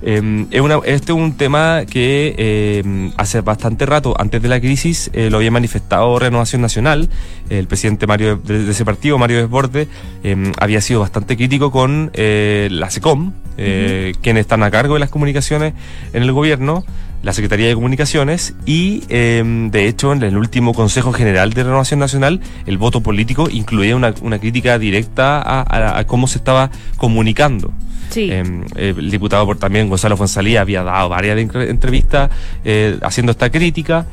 Eh, 0.01 0.46
es 0.51 0.62
una- 0.62 0.80
este 0.86 1.12
es 1.12 1.18
un 1.18 1.36
tema 1.36 1.82
que 1.89 2.34
eh, 2.38 3.12
hace 3.18 3.42
bastante 3.42 3.86
rato, 3.86 4.16
antes 4.18 4.42
de 4.42 4.48
la 4.48 4.60
crisis, 4.62 5.12
lo 5.13 5.38
había 5.38 5.51
manifestado 5.51 6.18
Renovación 6.20 6.62
Nacional. 6.62 7.10
El 7.50 7.68
presidente 7.68 8.08
Mario 8.08 8.38
de, 8.38 8.63
de 8.63 8.72
ese 8.72 8.86
partido, 8.86 9.18
Mario 9.18 9.38
Desbordes, 9.39 9.88
eh, 10.24 10.51
había 10.60 10.80
sido 10.82 11.01
bastante 11.01 11.36
crítico 11.36 11.70
con 11.72 12.12
la 12.16 12.89
SECOM, 12.89 13.34
eh, 13.58 14.13
quienes 14.22 14.42
están 14.42 14.63
a 14.63 14.72
cargo 14.72 14.94
de 14.94 15.01
las 15.01 15.10
comunicaciones 15.10 15.74
en 16.13 16.24
el 16.24 16.32
gobierno, 16.32 16.86
la 17.23 17.33
Secretaría 17.33 17.67
de 17.67 17.73
Comunicaciones 17.75 18.55
y 18.65 19.03
em, 19.09 19.71
de 19.71 19.88
hecho 19.88 20.13
en 20.13 20.23
el 20.23 20.38
último 20.38 20.73
Consejo 20.73 21.11
General 21.11 21.51
de 21.53 21.63
Renovación 21.63 21.99
Nacional 21.99 22.39
el 22.65 22.77
voto 22.77 23.01
político 23.01 23.49
incluía 23.51 23.95
una, 23.95 24.13
una 24.21 24.39
crítica 24.39 24.79
directa 24.79 25.41
a, 25.41 25.61
a- 25.61 25.99
a 25.99 26.07
cómo 26.07 26.27
se 26.27 26.38
estaba 26.38 26.71
comunicando. 26.97 27.73
Sí. 28.09 28.31
Em, 28.31 28.63
eh, 28.75 28.93
el 28.97 29.11
diputado 29.11 29.45
por 29.45 29.57
también 29.59 29.89
Gonzalo 29.89 30.15
Fonsalía 30.17 30.61
había 30.61 30.81
dado 30.83 31.09
varias 31.09 31.38
entre- 31.38 31.69
entrevistas 31.69 32.29
eh, 32.63 32.97
haciendo 33.01 33.31
esta 33.31 33.49
crítica. 33.51 34.05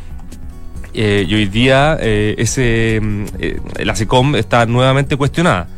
Eh, 0.98 1.26
y 1.28 1.34
hoy 1.34 1.46
día 1.46 1.96
eh, 2.00 2.34
ese 2.38 3.00
mm, 3.02 3.24
eh, 3.38 3.60
la 3.84 3.94
SECOM 3.94 4.34
está 4.36 4.64
nuevamente 4.66 5.16
cuestionada. 5.16 5.68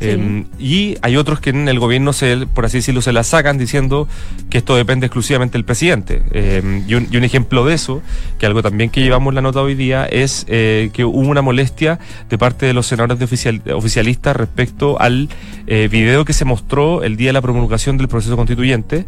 Em, 0.00 0.46
y 0.58 0.96
hay 1.02 1.16
otros 1.16 1.40
que 1.40 1.50
en 1.50 1.68
el 1.68 1.78
gobierno, 1.78 2.12
se, 2.12 2.46
por 2.46 2.64
así 2.64 2.78
decirlo, 2.78 3.02
se 3.02 3.12
la 3.12 3.24
sacan 3.24 3.58
diciendo 3.58 4.08
que 4.50 4.58
esto 4.58 4.76
depende 4.76 5.06
exclusivamente 5.06 5.58
del 5.58 5.64
presidente. 5.64 6.22
Em, 6.32 6.84
y, 6.88 6.94
un, 6.94 7.08
y 7.10 7.16
un 7.16 7.24
ejemplo 7.24 7.64
de 7.64 7.74
eso, 7.74 8.02
que 8.38 8.46
algo 8.46 8.62
también 8.62 8.90
que 8.90 9.00
llevamos 9.00 9.34
la 9.34 9.40
nota 9.40 9.60
hoy 9.60 9.74
día, 9.74 10.06
es 10.06 10.46
eh, 10.48 10.90
que 10.92 11.04
hubo 11.04 11.28
una 11.28 11.42
molestia 11.42 11.98
de 12.28 12.38
parte 12.38 12.66
de 12.66 12.74
los 12.74 12.86
senadores 12.86 13.18
de 13.18 13.24
oficial, 13.24 13.62
oficialistas 13.74 14.36
respecto 14.36 15.00
al 15.00 15.28
eh, 15.66 15.88
video 15.90 16.24
que 16.24 16.32
se 16.32 16.44
mostró 16.44 17.02
el 17.02 17.16
día 17.16 17.28
de 17.28 17.34
la 17.34 17.42
promulgación 17.42 17.96
del 17.96 18.08
proceso 18.08 18.36
constituyente. 18.36 19.06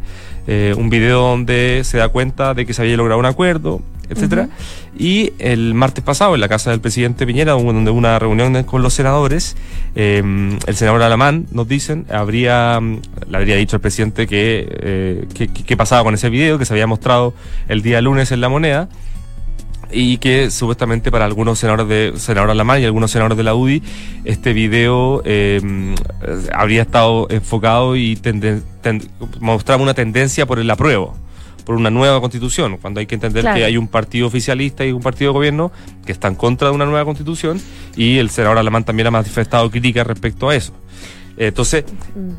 Eh, 0.49 0.75
un 0.77 0.91
video 0.91 1.23
donde 1.23 1.83
se 1.85 1.99
da 1.99 2.09
cuenta 2.09 2.55
de 2.55 2.67
que 2.67 2.73
se 2.73 2.83
había 2.83 2.97
logrado 2.97 3.19
un 3.19 3.27
acuerdo, 3.27 3.83
etcétera. 4.09 4.49
Y 4.99 5.33
el 5.39 5.75
martes 5.75 6.03
pasado, 6.05 6.35
en 6.35 6.41
la 6.41 6.49
casa 6.49 6.71
del 6.71 6.81
presidente 6.81 7.27
Piñera, 7.27 7.53
donde 7.53 7.91
hubo 7.91 7.99
una 7.99 8.19
reunión 8.19 8.63
con 8.65 8.83
los 8.83 8.95
senadores, 8.95 9.57
eh, 9.95 10.23
el 10.67 10.77
senador 10.77 11.03
Alamán, 11.03 11.47
nos 11.51 11.69
dicen, 11.69 12.07
habría, 12.11 12.79
mm, 12.81 13.01
le 13.29 13.37
habría 13.37 13.57
dicho 13.57 13.77
al 13.77 13.81
presidente 13.83 14.27
que, 14.27 14.67
eh, 14.81 15.49
que, 15.67 15.77
pasaba 15.77 16.03
con 16.05 16.15
ese 16.15 16.31
video 16.31 16.59
que 16.59 16.65
se 16.65 16.73
había 16.73 16.87
mostrado 16.87 17.35
el 17.69 17.83
día 17.83 18.01
lunes 18.01 18.33
en 18.33 18.41
La 18.41 18.49
Moneda 18.49 18.89
y 19.93 20.19
que 20.19 20.51
supuestamente 20.51 21.13
para 21.13 21.27
algunos 21.27 21.61
senadores 21.61 21.87
de 21.89 22.13
senador 22.19 22.51
Alamán 22.51 22.81
y 22.83 22.85
algunos 22.87 23.11
senadores 23.13 23.37
de 23.37 23.45
la 23.45 23.55
UDI 23.55 23.83
este 24.25 24.53
video 24.53 25.23
eh, 25.25 25.95
habría 26.53 26.83
estado 26.83 27.29
enfocado 27.31 27.95
y 27.95 28.17
tenden- 28.17 28.63
ten- 28.83 29.03
mostraba 29.39 29.81
una 29.83 29.95
tendencia 29.95 30.45
por 30.45 30.59
el 30.59 30.69
apruebo 30.71 31.15
por 31.67 31.75
una 31.75 31.91
nueva 31.91 32.21
constitución, 32.21 32.79
cuando 32.81 33.01
hay 33.01 33.07
que 33.07 33.17
entender 33.17 33.43
Claro. 33.43 33.57
que 33.59 33.65
hay 33.65 33.77
un 33.77 33.89
partido 33.89 34.29
oficialista 34.29 34.87
y 34.87 34.93
un 34.93 35.03
partido 35.03 35.33
de 35.33 35.35
gobierno 35.35 35.73
que 36.07 36.13
están 36.13 36.33
en 36.33 36.39
contra 36.39 36.69
de 36.69 36.75
una 36.75 36.87
nueva 36.87 37.05
constitución 37.05 37.61
y 37.97 38.17
el 38.19 38.31
senador 38.31 38.57
Alamán 38.59 38.85
también 38.85 39.09
ha 39.09 39.11
manifestado 39.11 39.69
críticas 39.71 40.07
respecto 40.07 40.49
a 40.49 40.55
eso. 40.55 40.73
Entonces, 41.39 41.85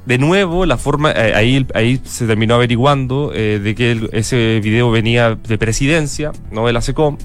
de 0.08 0.18
nuevo, 0.18 0.66
la 0.66 0.78
forma, 0.78 1.12
eh, 1.12 1.34
ahí, 1.36 1.68
ahí 1.76 2.02
se 2.04 2.26
terminó 2.26 2.56
averiguando 2.56 3.32
eh, 3.36 3.60
de 3.62 3.76
que 3.76 3.92
el- 3.92 4.10
ese 4.12 4.60
video 4.64 4.90
venía 4.90 5.36
de 5.36 5.58
presidencia, 5.60 6.32
no 6.52 6.66
de 6.66 6.74
la 6.74 6.82
SECOM. 6.82 7.18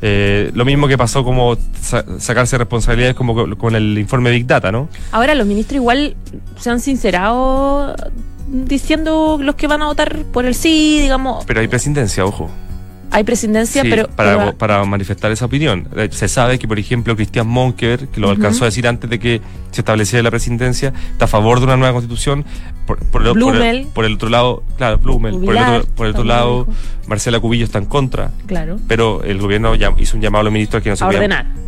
Eh, 0.00 0.52
lo 0.54 0.64
mismo 0.64 0.86
que 0.86 0.96
pasó 0.96 1.24
como 1.24 1.56
sa- 1.80 2.04
sacarse 2.20 2.56
responsabilidades 2.56 3.16
como 3.16 3.34
co- 3.34 3.56
con 3.56 3.74
el 3.74 3.98
informe 3.98 4.30
Big 4.30 4.46
Data, 4.46 4.70
¿no? 4.70 4.88
Ahora 5.10 5.34
los 5.34 5.44
ministros 5.44 5.76
igual 5.76 6.14
se 6.56 6.70
han 6.70 6.78
sincerado 6.78 7.96
diciendo 8.50 9.38
los 9.40 9.54
que 9.54 9.66
van 9.66 9.82
a 9.82 9.86
votar 9.86 10.24
por 10.32 10.44
el 10.46 10.54
sí, 10.54 11.00
digamos, 11.00 11.44
Pero 11.46 11.60
hay 11.60 11.68
presidencia, 11.68 12.24
ojo. 12.24 12.50
hay 13.10 13.24
presidencia, 13.24 13.82
Sí, 13.82 13.88
pero, 13.90 14.08
para, 14.08 14.36
pero- 14.38 14.58
para 14.58 14.84
manifestar 14.84 15.30
esa 15.32 15.44
opinión. 15.46 15.88
Eh, 15.96 16.08
Se 16.12 16.28
sabe 16.28 16.58
que, 16.58 16.66
por 16.68 16.78
ejemplo, 16.78 17.14
Cristian 17.16 17.46
Monker, 17.46 18.08
que 18.08 18.20
lo 18.20 18.30
alcanzó 18.30 18.64
a 18.64 18.66
decir 18.66 18.86
antes 18.86 19.08
de 19.08 19.18
que 19.18 19.40
se 19.70 19.80
estableciera 19.80 20.22
la 20.22 20.30
presidencia, 20.30 20.92
está 21.12 21.24
a 21.26 21.28
favor 21.28 21.58
de 21.58 21.64
una 21.66 21.76
nueva 21.76 21.92
constitución. 21.92 22.44
Por, 22.86 22.98
por 23.00 23.20
el, 23.20 23.28
por 23.28 23.28
el- 23.28 23.32
Blumel. 23.34 23.86
por 23.94 24.04
el 24.06 24.14
otro 24.14 24.28
lado, 24.30 24.62
claro, 24.78 24.96
Blumel. 24.98 25.38
Por 25.40 25.56
el 25.56 25.62
otro, 25.62 25.94
por 25.94 26.06
el 26.06 26.12
otro 26.12 26.24
lado. 26.24 26.66
Marcela 27.06 27.38
Cubillo 27.40 27.64
está 27.64 27.78
en 27.78 27.84
contra. 27.86 28.30
claro, 28.46 28.78
Pero 28.88 29.22
el 29.24 29.38
gobierno 29.38 29.74
ya 29.74 29.92
hizo 29.98 30.16
un 30.16 30.22
llamado 30.22 30.40
a 30.40 30.44
los 30.44 30.52
ministros 30.52 30.80
a 30.80 30.84
que 30.84 30.90
no 30.90 30.96
se 30.96 31.04
a 31.04 31.06
podían- 31.06 31.22
ordenar. 31.24 31.44
Claro. 31.44 31.67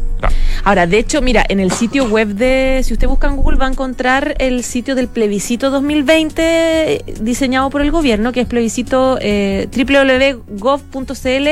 Ahora, 0.65 0.87
de 0.87 0.99
hecho, 0.99 1.23
mira, 1.23 1.45
en 1.49 1.61
el 1.61 1.71
sitio 1.71 2.05
web 2.05 2.29
de, 2.29 2.83
si 2.85 2.93
usted 2.93 3.09
busca 3.09 3.29
en 3.29 3.37
Google, 3.37 3.59
va 3.59 3.67
a 3.67 3.71
encontrar 3.71 4.35
el 4.39 4.63
sitio 4.63 4.95
del 4.95 5.09
plebiscito 5.09 5.71
2020 5.71 6.43
eh, 6.43 7.05
diseñado 7.21 7.71
por 7.71 7.81
el 7.81 7.91
gobierno, 7.91 8.33
que 8.33 8.43
es 8.43 8.47
plebiscito 8.47 9.19
eh, 9.21 9.69
www.gov.cl 9.75 11.49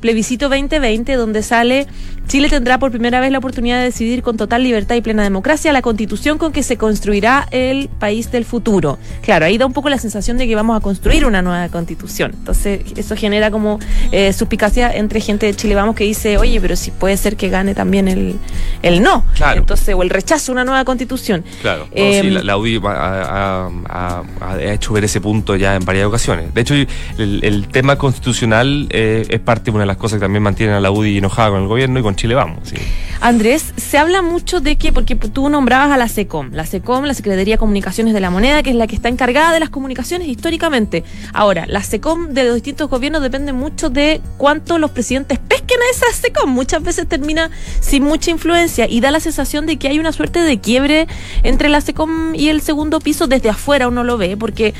plebiscito 0.00 0.48
2020, 0.48 1.14
donde 1.14 1.42
sale 1.42 1.86
Chile 2.26 2.48
tendrá 2.48 2.78
por 2.78 2.90
primera 2.92 3.18
vez 3.18 3.32
la 3.32 3.38
oportunidad 3.38 3.78
de 3.78 3.84
decidir 3.84 4.22
con 4.22 4.36
total 4.36 4.62
libertad 4.62 4.94
y 4.94 5.00
plena 5.00 5.24
democracia 5.24 5.72
la 5.72 5.82
constitución 5.82 6.38
con 6.38 6.52
que 6.52 6.62
se 6.62 6.76
construirá 6.76 7.48
el 7.50 7.88
país 7.88 8.30
del 8.30 8.44
futuro. 8.44 8.98
Claro, 9.22 9.46
ahí 9.46 9.58
da 9.58 9.66
un 9.66 9.72
poco 9.72 9.88
la 9.88 9.98
sensación 9.98 10.38
de 10.38 10.46
que 10.46 10.54
vamos 10.54 10.76
a 10.76 10.80
construir 10.80 11.24
una 11.26 11.42
nueva 11.42 11.68
constitución. 11.70 12.32
Entonces, 12.38 12.82
eso 12.96 13.16
genera 13.16 13.50
como 13.50 13.80
eh, 14.12 14.32
suspicacia 14.32 14.94
entre 14.94 15.20
gente 15.20 15.46
de 15.46 15.54
Chile 15.54 15.74
Vamos 15.74 15.96
que 15.96 16.04
dice, 16.04 16.38
oye, 16.38 16.60
pero 16.60 16.76
si 16.76 16.92
puede 16.92 17.16
ser 17.16 17.36
que 17.36 17.48
gane 17.48 17.74
también 17.74 18.06
el, 18.06 18.36
el 18.82 19.02
no. 19.02 19.24
Claro. 19.34 19.60
Entonces, 19.60 19.92
o 19.94 20.02
el 20.02 20.10
rechazo 20.10 20.52
a 20.52 20.54
una 20.54 20.64
nueva 20.64 20.84
constitución. 20.84 21.42
Claro, 21.62 21.86
no, 21.86 21.90
Eh, 21.96 22.20
sí, 22.22 22.30
la, 22.30 22.42
la 22.44 22.56
UDI 22.56 22.80
ha, 22.84 22.90
ha- 22.90 23.70
ha- 23.88 24.22
ha 24.52 24.62
hecho 24.62 24.92
ver 24.92 25.02
ese 25.04 25.20
punto 25.20 25.56
ya 25.56 25.74
en 25.74 25.84
varias 25.84 26.06
ocasiones. 26.06 26.54
De 26.54 26.60
hecho, 26.60 26.74
el, 26.74 27.40
el 27.42 27.66
tema 27.68 27.96
constitucional 27.96 28.86
eh, 28.90 29.26
es 29.28 29.40
parte 29.40 29.70
de 29.72 29.76
una 29.76 29.86
las 29.90 29.96
cosas 29.98 30.18
que 30.18 30.24
también 30.24 30.42
mantienen 30.42 30.74
a 30.74 30.80
la 30.80 30.90
UDI 30.90 31.18
enojada 31.18 31.50
con 31.50 31.62
el 31.62 31.68
gobierno 31.68 31.98
y 32.00 32.02
con 32.02 32.16
Chile 32.16 32.34
Vamos. 32.34 32.72
Andrés, 33.20 33.74
se 33.76 33.98
habla 33.98 34.22
mucho 34.22 34.60
de 34.60 34.76
que, 34.76 34.92
porque 34.92 35.14
tú 35.14 35.50
nombrabas 35.50 35.90
a 35.90 35.98
la 35.98 36.08
SECOM, 36.08 36.52
la 36.52 36.64
SECOM, 36.64 37.04
la 37.04 37.12
Secretaría 37.12 37.54
de 37.54 37.58
Comunicaciones 37.58 38.14
de 38.14 38.20
la 38.20 38.30
Moneda, 38.30 38.62
que 38.62 38.70
es 38.70 38.76
la 38.76 38.86
que 38.86 38.96
está 38.96 39.10
encargada 39.10 39.52
de 39.52 39.60
las 39.60 39.68
comunicaciones 39.68 40.26
históricamente. 40.28 41.04
Ahora, 41.34 41.66
la 41.66 41.82
SECOM 41.82 42.28
de 42.28 42.44
los 42.44 42.54
distintos 42.54 42.88
gobiernos 42.88 43.20
depende 43.20 43.52
mucho 43.52 43.90
de 43.90 44.22
cuánto 44.38 44.78
los 44.78 44.92
presidentes 44.92 45.38
pesquen 45.38 45.78
a 45.80 45.90
esa 45.90 46.06
SECOM. 46.18 46.50
Muchas 46.50 46.82
veces 46.82 47.06
termina 47.06 47.50
sin 47.80 48.04
mucha 48.04 48.30
influencia 48.30 48.88
y 48.88 49.00
da 49.00 49.10
la 49.10 49.20
sensación 49.20 49.66
de 49.66 49.76
que 49.76 49.88
hay 49.88 49.98
una 49.98 50.12
suerte 50.12 50.40
de 50.40 50.58
quiebre 50.58 51.06
entre 51.42 51.68
la 51.68 51.82
SECOM 51.82 52.34
y 52.34 52.48
el 52.48 52.62
segundo 52.62 53.00
piso. 53.00 53.26
Desde 53.26 53.50
afuera 53.50 53.88
uno 53.88 54.02
lo 54.02 54.16
ve, 54.16 54.38
porque 54.38 54.72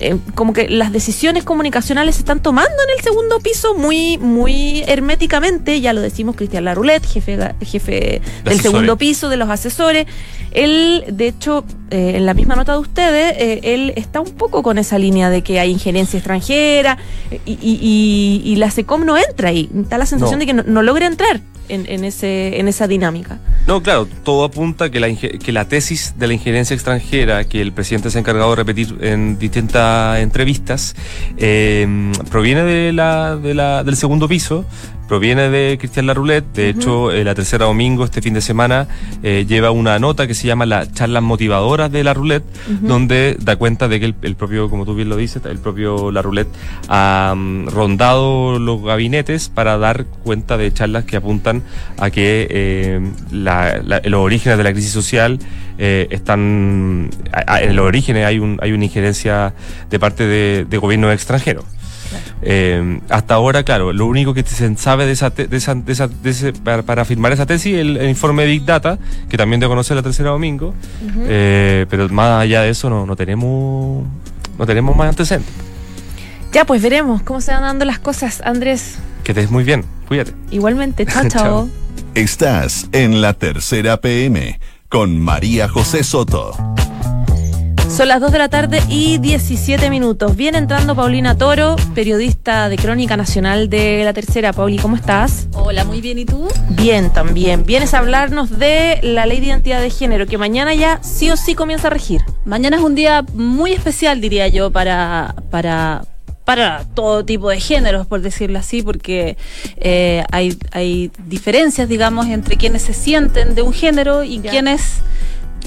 eh, 0.00 0.16
como 0.34 0.52
que 0.52 0.68
las 0.68 0.92
decisiones 0.92 1.44
comunicacionales 1.44 2.16
se 2.16 2.20
están 2.20 2.40
tomando 2.42 2.70
en 2.88 2.98
el 2.98 3.02
segundo 3.04 3.38
piso 3.40 3.74
muy, 3.74 4.18
muy 4.18 4.82
herméticamente, 4.86 5.80
ya 5.80 5.92
lo 5.92 6.00
decimos 6.00 6.36
Cristian 6.36 6.64
Laroulet, 6.64 7.04
jefe, 7.06 7.38
jefe 7.62 8.20
del 8.44 8.60
segundo 8.60 8.96
piso, 8.96 9.28
de 9.28 9.36
los 9.36 9.48
asesores. 9.50 10.06
Él, 10.52 11.04
de 11.10 11.28
hecho, 11.28 11.64
eh, 11.90 12.12
en 12.16 12.26
la 12.26 12.34
misma 12.34 12.54
nota 12.56 12.72
de 12.72 12.78
ustedes, 12.78 13.34
eh, 13.38 13.60
él 13.74 13.92
está 13.96 14.20
un 14.20 14.30
poco 14.32 14.62
con 14.62 14.78
esa 14.78 14.98
línea 14.98 15.30
de 15.30 15.42
que 15.42 15.58
hay 15.60 15.70
injerencia 15.70 16.18
extranjera 16.18 16.98
y, 17.44 17.52
y- 17.52 17.78
y- 17.80 18.42
y 18.52 18.56
la 18.56 18.70
SECOM 18.70 19.04
no 19.04 19.16
entra 19.16 19.48
ahí. 19.48 19.68
Da 19.72 19.98
la 19.98 20.06
sensación 20.06 20.38
No. 20.38 20.40
de 20.40 20.46
que 20.46 20.52
no, 20.54 20.62
no 20.64 20.82
logra 20.82 21.06
entrar 21.06 21.40
en, 21.68 22.04
ese, 22.04 22.58
en 22.58 22.68
esa 22.68 22.86
dinámica. 22.86 23.38
No, 23.66 23.82
claro, 23.82 24.06
todo 24.24 24.44
apunta 24.44 24.90
que 24.90 25.00
la, 25.00 25.14
que 25.14 25.52
la 25.52 25.66
tesis 25.68 26.14
de 26.16 26.26
la 26.26 26.34
injerencia 26.34 26.74
extranjera 26.74 27.44
que 27.44 27.60
el 27.60 27.72
presidente 27.72 28.10
se 28.10 28.18
ha 28.18 28.20
encargado 28.20 28.50
de 28.50 28.56
repetir 28.56 28.96
en 29.00 29.38
distintas 29.38 30.18
entrevistas 30.20 30.94
eh, 31.36 32.12
proviene 32.30 32.62
de 32.64 32.92
la, 32.92 33.36
de 33.36 33.54
la, 33.54 33.84
del 33.84 33.96
segundo 33.96 34.28
piso, 34.28 34.64
proviene 35.08 35.50
de 35.50 35.76
Cristian 35.78 36.06
Laroulet. 36.06 36.44
De 36.54 36.68
hecho, 36.68 37.12
eh, 37.12 37.24
la 37.24 37.34
tercera 37.34 37.66
domingo, 37.66 38.04
este 38.04 38.22
fin 38.22 38.34
de 38.34 38.40
semana, 38.40 38.88
eh, 39.22 39.44
lleva 39.48 39.70
una 39.70 39.98
nota 39.98 40.26
que 40.26 40.34
se 40.34 40.46
llama 40.46 40.66
las 40.66 40.92
charlas 40.92 41.22
motivadoras 41.22 41.90
de 41.92 42.04
la 42.04 42.14
Roulette, 42.14 42.44
donde 42.82 43.36
da 43.40 43.56
cuenta 43.56 43.88
de 43.88 44.00
que 44.00 44.06
el, 44.06 44.14
el 44.22 44.34
propio, 44.36 44.70
como 44.70 44.84
tú 44.84 44.94
bien 44.94 45.08
lo 45.08 45.16
dices, 45.16 45.42
el 45.44 45.58
propio 45.58 46.10
la 46.10 46.22
Roulette 46.22 46.48
ha 46.88 47.34
mm, 47.36 47.68
rondado 47.68 48.58
los 48.58 48.82
gabinetes 48.82 49.48
para 49.48 49.76
dar 49.78 50.04
cuenta 50.24 50.56
de 50.56 50.72
charlas 50.72 51.04
que 51.04 51.16
apuntan 51.16 51.62
a 51.98 52.10
que 52.10 52.46
eh, 52.50 53.00
la- 53.30 53.80
la- 53.84 54.00
los 54.04 54.20
orígenes 54.20 54.58
de 54.58 54.64
la 54.64 54.72
crisis 54.72 54.92
social 54.92 55.38
eh, 55.78 56.06
están 56.10 57.10
a- 57.32 57.54
a- 57.54 57.62
en 57.62 57.74
los 57.76 57.84
orígenes 57.86 58.24
hay 58.26 58.38
un 58.38 58.58
hay 58.62 58.72
una 58.72 58.84
injerencia 58.84 59.54
de 59.90 59.98
parte 59.98 60.24
de, 60.26 60.64
de 60.68 60.78
gobiernos 60.78 61.12
extranjeros. 61.12 61.64
Eh, 62.42 63.00
hasta 63.08 63.34
ahora, 63.34 63.62
claro, 63.62 63.92
lo 63.92 64.06
único 64.06 64.34
que 64.34 64.42
se 64.42 64.74
sabe 64.76 65.06
de 65.06 65.12
esa, 65.12 65.30
te- 65.30 65.46
de 65.46 65.56
esa, 65.56 65.74
de 65.74 65.92
esa- 65.92 66.08
de 66.08 66.30
ese- 66.30 66.52
para, 66.52 66.82
para 66.82 67.02
afirmar 67.02 67.32
esa 67.32 67.46
tesis, 67.46 67.74
el, 67.76 67.96
el 67.96 68.08
informe 68.08 68.42
de 68.44 68.48
Big 68.50 68.64
Data, 68.64 68.98
que 69.28 69.36
también 69.36 69.60
de 69.60 69.66
conocer 69.66 69.96
la 69.96 70.02
tercera 70.02 70.30
domingo, 70.30 70.74
eh, 71.26 71.86
pero 71.90 72.08
más 72.08 72.42
allá 72.42 72.62
de 72.62 72.70
eso 72.70 72.88
no, 72.90 73.06
no 73.06 73.16
tenemos 73.16 74.04
no 74.58 74.66
tenemos 74.66 74.96
más 74.96 75.08
antecedentes. 75.08 75.52
Ya, 76.52 76.64
pues 76.64 76.80
veremos 76.82 77.22
cómo 77.22 77.40
se 77.40 77.52
van 77.52 77.62
dando 77.62 77.84
las 77.84 77.98
cosas, 77.98 78.40
Andrés. 78.44 78.96
Que 79.24 79.32
estés 79.32 79.50
muy 79.50 79.64
bien, 79.64 79.84
cuídate. 80.06 80.32
Igualmente, 80.50 81.04
chao, 81.12 81.22
Chao. 81.28 81.42
chao. 81.42 81.68
Estás 82.14 82.88
en 82.92 83.20
la 83.20 83.32
tercera 83.34 83.96
PM 84.00 84.60
con 84.88 85.20
María 85.20 85.68
José 85.68 86.04
Soto. 86.04 86.52
Son 87.88 88.08
las 88.08 88.20
2 88.20 88.32
de 88.32 88.38
la 88.38 88.48
tarde 88.48 88.82
y 88.88 89.18
17 89.18 89.88
minutos. 89.88 90.34
Viene 90.34 90.58
entrando 90.58 90.96
Paulina 90.96 91.36
Toro, 91.36 91.76
periodista 91.94 92.68
de 92.68 92.76
Crónica 92.76 93.16
Nacional 93.16 93.70
de 93.70 94.02
La 94.04 94.12
Tercera. 94.12 94.52
Pauli, 94.52 94.78
¿cómo 94.78 94.96
estás? 94.96 95.48
Hola, 95.52 95.84
muy 95.84 96.00
bien. 96.00 96.18
¿Y 96.18 96.24
tú? 96.24 96.48
Bien, 96.70 97.12
también. 97.12 97.64
Vienes 97.64 97.94
a 97.94 97.98
hablarnos 97.98 98.58
de 98.58 98.98
la 99.02 99.26
ley 99.26 99.40
de 99.40 99.46
identidad 99.46 99.80
de 99.80 99.90
género, 99.90 100.26
que 100.26 100.38
mañana 100.38 100.74
ya 100.74 101.00
sí 101.02 101.30
o 101.30 101.36
sí 101.36 101.54
comienza 101.54 101.86
a 101.86 101.90
regir. 101.90 102.22
Mañana 102.44 102.76
es 102.76 102.82
un 102.82 102.94
día 102.94 103.24
muy 103.32 103.72
especial, 103.72 104.20
diría 104.20 104.48
yo, 104.48 104.70
para, 104.70 105.36
para 105.50 106.04
para 106.44 106.84
todo 106.94 107.24
tipo 107.24 107.48
de 107.48 107.58
géneros, 107.58 108.06
por 108.06 108.20
decirlo 108.20 108.58
así, 108.58 108.82
porque 108.82 109.36
eh, 109.76 110.24
hay, 110.30 110.56
hay 110.72 111.10
diferencias, 111.26 111.88
digamos, 111.88 112.26
entre 112.26 112.56
quienes 112.56 112.82
se 112.82 112.92
sienten 112.92 113.54
de 113.54 113.62
un 113.62 113.72
género 113.72 114.24
y 114.24 114.40
quienes 114.40 115.00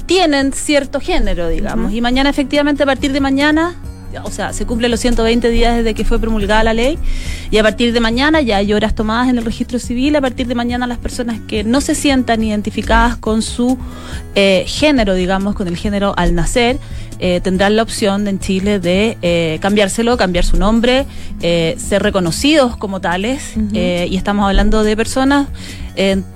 tienen 0.08 0.54
cierto 0.54 1.00
género, 1.00 1.50
digamos. 1.50 1.94
Y 1.94 2.02
mañana, 2.02 2.30
efectivamente, 2.30 2.84
a 2.84 2.86
partir 2.86 3.12
de 3.12 3.20
mañana, 3.20 3.76
o 4.24 4.32
sea, 4.32 4.54
se 4.54 4.66
cumplen 4.66 4.90
los 4.90 5.00
120 5.00 5.50
días 5.50 5.76
desde 5.76 5.94
que 5.94 6.06
fue 6.06 6.18
promulgada 6.20 6.64
la 6.64 6.74
ley 6.74 6.98
y 7.52 7.58
a 7.58 7.64
partir 7.64 7.94
de 7.94 8.00
mañana 8.00 8.42
ya 8.42 8.58
hay 8.58 8.74
horas 8.74 8.96
tomadas 8.96 9.30
en 9.30 9.38
el 9.38 9.46
registro 9.46 9.80
civil. 9.80 10.16
A 10.16 10.22
partir 10.22 10.48
de 10.48 10.56
mañana 10.56 10.88
las 10.88 10.98
personas 10.98 11.40
que 11.48 11.64
no 11.64 11.82
se 11.82 11.94
sientan 11.94 12.44
identificadas 12.44 13.18
con 13.18 13.42
su 13.42 13.78
eh, 14.36 14.64
género, 14.66 15.14
digamos, 15.14 15.56
con 15.56 15.68
el 15.68 15.76
género 15.78 16.14
al 16.18 16.36
nacer, 16.36 16.80
eh, 17.20 17.42
tendrán 17.44 17.76
la 17.76 17.84
opción 17.84 18.28
en 18.28 18.40
Chile 18.40 18.80
de 18.80 19.18
eh, 19.22 19.60
cambiárselo, 19.62 20.18
cambiar 20.18 20.46
su 20.46 20.58
nombre, 20.58 21.06
ser 21.40 22.02
reconocidos 22.02 22.78
como 22.78 23.02
tales. 23.02 23.54
y 23.74 24.16
estamos 24.16 24.48
hablando 24.48 24.84
de 24.84 24.96
personas... 24.96 25.48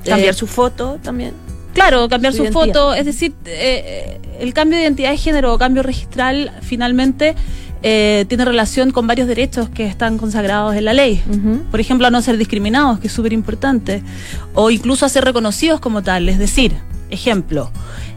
cambiar 0.06 0.34
su 0.34 0.48
foto 0.48 1.00
también. 1.02 1.51
Claro, 1.74 2.10
cambiar 2.10 2.34
su, 2.34 2.46
foto, 2.48 2.94
es 2.94 3.06
decir, 3.06 3.34
el 3.46 4.54
cambio 4.54 4.78
de 4.78 4.84
identidad 4.84 5.12
de 5.12 5.18
género 5.18 5.54
o 5.54 5.58
cambio 5.58 5.84
registral 5.84 6.52
finalmente 6.62 7.36
eh, 7.84 8.26
tiene 8.28 8.46
relación 8.46 8.92
con 8.92 9.08
varios 9.08 9.28
derechos 9.28 9.68
que 9.70 9.86
están 9.86 10.20
consagrados 10.20 10.76
en 10.76 10.86
la 10.86 10.94
ley. 10.94 11.24
Por 11.72 11.80
ejemplo, 11.80 12.08
a 12.08 12.12
no 12.12 12.22
ser 12.22 12.38
discriminados, 12.38 13.00
que 13.00 13.08
es 13.08 13.14
súper 13.14 13.34
importante, 13.34 14.04
o 14.54 14.70
incluso 14.70 15.06
a 15.06 15.10
ser 15.10 15.26
reconocidos 15.26 15.80
como 15.80 16.04
tal. 16.04 16.30
Es 16.30 16.38
decir, 16.38 16.74
ejemplo, 17.10 17.72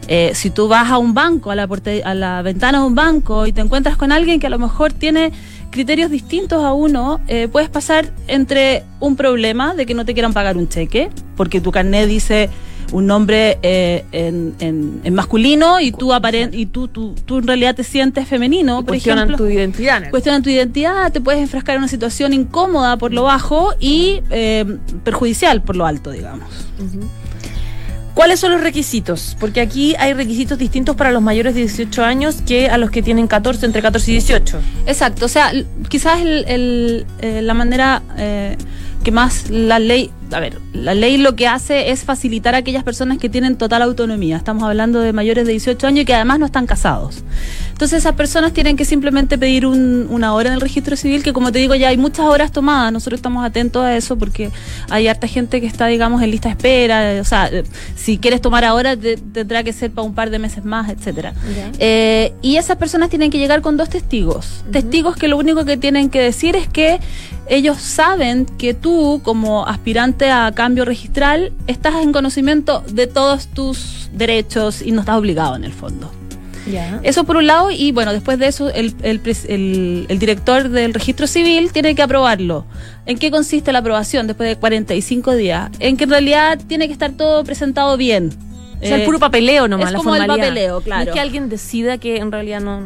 eh, 0.07 0.31
si 0.35 0.51
tú 0.51 0.67
vas 0.67 0.91
a 0.91 0.99
un 0.99 1.15
banco, 1.15 1.49
a 1.49 1.55
la, 1.55 1.67
a 2.03 2.13
la 2.13 2.41
ventana 2.43 2.79
de 2.79 2.85
un 2.85 2.93
banco 2.93 3.47
y 3.47 3.53
te 3.53 3.61
encuentras 3.61 3.97
con 3.97 4.11
alguien 4.11 4.39
que 4.39 4.47
a 4.47 4.51
lo 4.51 4.59
mejor 4.59 4.93
tiene 4.93 5.31
criterios 5.71 6.11
distintos 6.11 6.63
a 6.63 6.73
uno, 6.73 7.19
eh, 7.27 7.47
puedes 7.51 7.69
pasar 7.69 8.13
entre 8.27 8.83
un 8.99 9.15
problema 9.15 9.73
de 9.73 9.87
que 9.87 9.95
no 9.95 10.05
te 10.05 10.13
quieran 10.13 10.33
pagar 10.33 10.57
un 10.57 10.69
cheque, 10.69 11.09
porque 11.35 11.59
tu 11.59 11.71
carnet 11.71 12.07
dice 12.07 12.51
un 12.91 13.07
nombre 13.07 13.57
eh, 13.61 14.05
en, 14.11 15.13
masculino 15.13 15.79
y 15.79 15.91
tú, 15.91 16.11
y 16.51 16.65
tú, 16.67 16.87
tú, 16.87 17.37
en 17.37 17.47
realidad 17.47 17.75
te 17.75 17.83
sientes 17.83 18.27
femenino. 18.27 18.77
por 18.77 18.89
cuestionan 18.89 19.35
tu 19.35 19.47
identidad. 19.47 20.09
Cuestionan 20.09 20.43
tu 20.43 20.49
identidad, 20.49 21.11
te 21.11 21.21
puedes 21.21 21.41
enfrascar 21.41 21.75
en 21.75 21.79
una 21.79 21.87
situación 21.87 22.33
incómoda 22.33 22.97
por 22.97 23.13
lo 23.13 23.23
bajo 23.23 23.73
y 23.79 24.21
eh, 24.29 24.65
perjudicial 25.03 25.61
por 25.61 25.75
lo 25.75 25.85
alto, 25.85 26.11
digamos. 26.11 26.49
¿Cuáles 28.13 28.39
son 28.39 28.51
los 28.51 28.61
requisitos? 28.61 29.35
Porque 29.39 29.59
aquí 29.59 29.93
hay 29.99 30.13
requisitos 30.13 30.57
distintos 30.57 30.95
para 30.95 31.11
los 31.11 31.21
mayores 31.21 31.53
de 31.53 31.61
18 31.61 32.01
años 32.03 32.37
que 32.47 32.69
a 32.69 32.77
los 32.77 32.89
que 32.89 33.01
tienen 33.01 33.27
14, 33.27 33.65
entre 33.65 33.81
14 33.81 34.11
y 34.11 34.13
18. 34.13 34.59
Exacto, 34.85 35.25
o 35.25 35.29
sea, 35.29 35.51
quizás 35.89 36.21
el, 36.21 37.05
eh, 37.19 37.41
la 37.41 37.53
manera 37.53 38.01
que 39.05 39.11
más 39.11 39.51
la 39.51 39.77
ley, 39.79 40.09
a 40.31 40.39
ver, 40.39 40.59
la 40.73 40.93
ley 40.93 41.17
lo 41.17 41.35
que 41.35 41.47
hace 41.47 41.91
es 41.91 42.03
facilitar 42.03 42.55
a 42.55 42.59
aquellas 42.59 42.83
personas 42.83 43.17
que 43.17 43.29
tienen 43.29 43.57
total 43.57 43.81
autonomía. 43.81 44.37
Estamos 44.37 44.63
hablando 44.63 44.99
de 44.99 45.13
mayores 45.13 45.45
de 45.45 45.51
18 45.51 45.87
años 45.87 46.01
y 46.03 46.05
que 46.05 46.13
además 46.13 46.39
no 46.39 46.45
están 46.45 46.65
casados. 46.65 47.23
Entonces 47.71 47.99
esas 47.99 48.13
personas 48.13 48.53
tienen 48.53 48.77
que 48.77 48.85
simplemente 48.85 49.37
pedir 49.37 49.65
una 49.65 50.33
hora 50.33 50.47
en 50.49 50.55
el 50.55 50.61
registro 50.61 50.95
civil, 50.95 51.23
que 51.23 51.33
como 51.33 51.51
te 51.51 51.59
digo 51.59 51.75
ya 51.75 51.89
hay 51.89 51.97
muchas 51.97 52.25
horas 52.25 52.53
tomadas, 52.53 52.93
nosotros 52.93 53.17
estamos 53.17 53.43
atentos 53.43 53.83
a 53.83 53.97
eso 53.97 54.17
porque 54.17 54.49
hay 54.89 55.09
harta 55.09 55.27
gente 55.27 55.59
que 55.59 55.67
está, 55.67 55.87
digamos, 55.87 56.21
en 56.21 56.31
lista 56.31 56.47
de 56.47 56.53
espera, 56.53 57.19
o 57.19 57.25
sea, 57.25 57.51
si 57.95 58.17
quieres 58.17 58.39
tomar 58.39 58.63
ahora 58.63 58.95
tendrá 58.95 59.61
que 59.63 59.73
ser 59.73 59.91
para 59.91 60.07
un 60.07 60.15
par 60.15 60.29
de 60.29 60.39
meses 60.39 60.63
más, 60.63 60.89
etcétera. 60.89 61.33
Eh, 61.77 62.33
y 62.41 62.55
esas 62.55 62.77
personas 62.77 63.09
tienen 63.09 63.29
que 63.29 63.39
llegar 63.39 63.61
con 63.61 63.75
dos 63.75 63.89
testigos, 63.89 64.63
testigos 64.71 65.17
que 65.17 65.27
lo 65.27 65.37
único 65.37 65.65
que 65.65 65.75
tienen 65.75 66.09
que 66.09 66.21
decir 66.21 66.55
es 66.55 66.69
que 66.69 67.01
ellos 67.47 67.77
saben 67.77 68.45
que 68.57 68.73
tú, 68.73 69.19
como 69.23 69.67
aspirante 69.67 70.14
a 70.23 70.51
cambio 70.53 70.85
registral, 70.85 71.51
estás 71.67 71.95
en 71.95 72.11
conocimiento 72.11 72.83
de 72.87 73.07
todos 73.07 73.47
tus 73.47 74.09
derechos 74.13 74.81
y 74.81 74.91
no 74.91 75.01
estás 75.01 75.17
obligado 75.17 75.55
en 75.55 75.63
el 75.63 75.73
fondo. 75.73 76.11
Eso 77.03 77.23
por 77.25 77.37
un 77.37 77.47
lado, 77.47 77.69
y 77.71 77.91
bueno, 77.91 78.11
después 78.11 78.39
de 78.39 78.47
eso, 78.47 78.69
el, 78.69 78.95
el, 79.03 80.19
director 80.19 80.69
del 80.69 80.93
registro 80.93 81.27
civil 81.27 81.71
tiene 81.71 81.93
que 81.95 82.01
aprobarlo. 82.01 82.65
¿En 83.05 83.19
qué 83.19 83.29
consiste 83.29 83.71
la 83.71 83.79
aprobación 83.79 84.27
después 84.27 84.49
de 84.49 84.55
45 84.55 85.35
días? 85.35 85.69
En 85.79 85.95
que 85.97 86.05
en 86.05 86.09
realidad 86.09 86.59
tiene 86.67 86.87
que 86.87 86.93
estar 86.93 87.11
todo 87.11 87.43
presentado 87.43 87.97
bien. 87.97 88.31
O 88.81 88.85
sea, 88.85 88.97
el 88.97 89.05
puro 89.05 89.19
papeleo 89.19 89.67
nomás, 89.67 89.87
es 89.87 89.91
la 89.93 89.97
como 89.97 90.15
el 90.15 90.25
papeleo, 90.25 90.81
claro. 90.81 91.05
No 91.05 91.09
es 91.09 91.13
que 91.13 91.19
alguien 91.19 91.49
decida 91.49 91.97
que 91.97 92.17
en 92.17 92.31
realidad 92.31 92.61
no... 92.61 92.81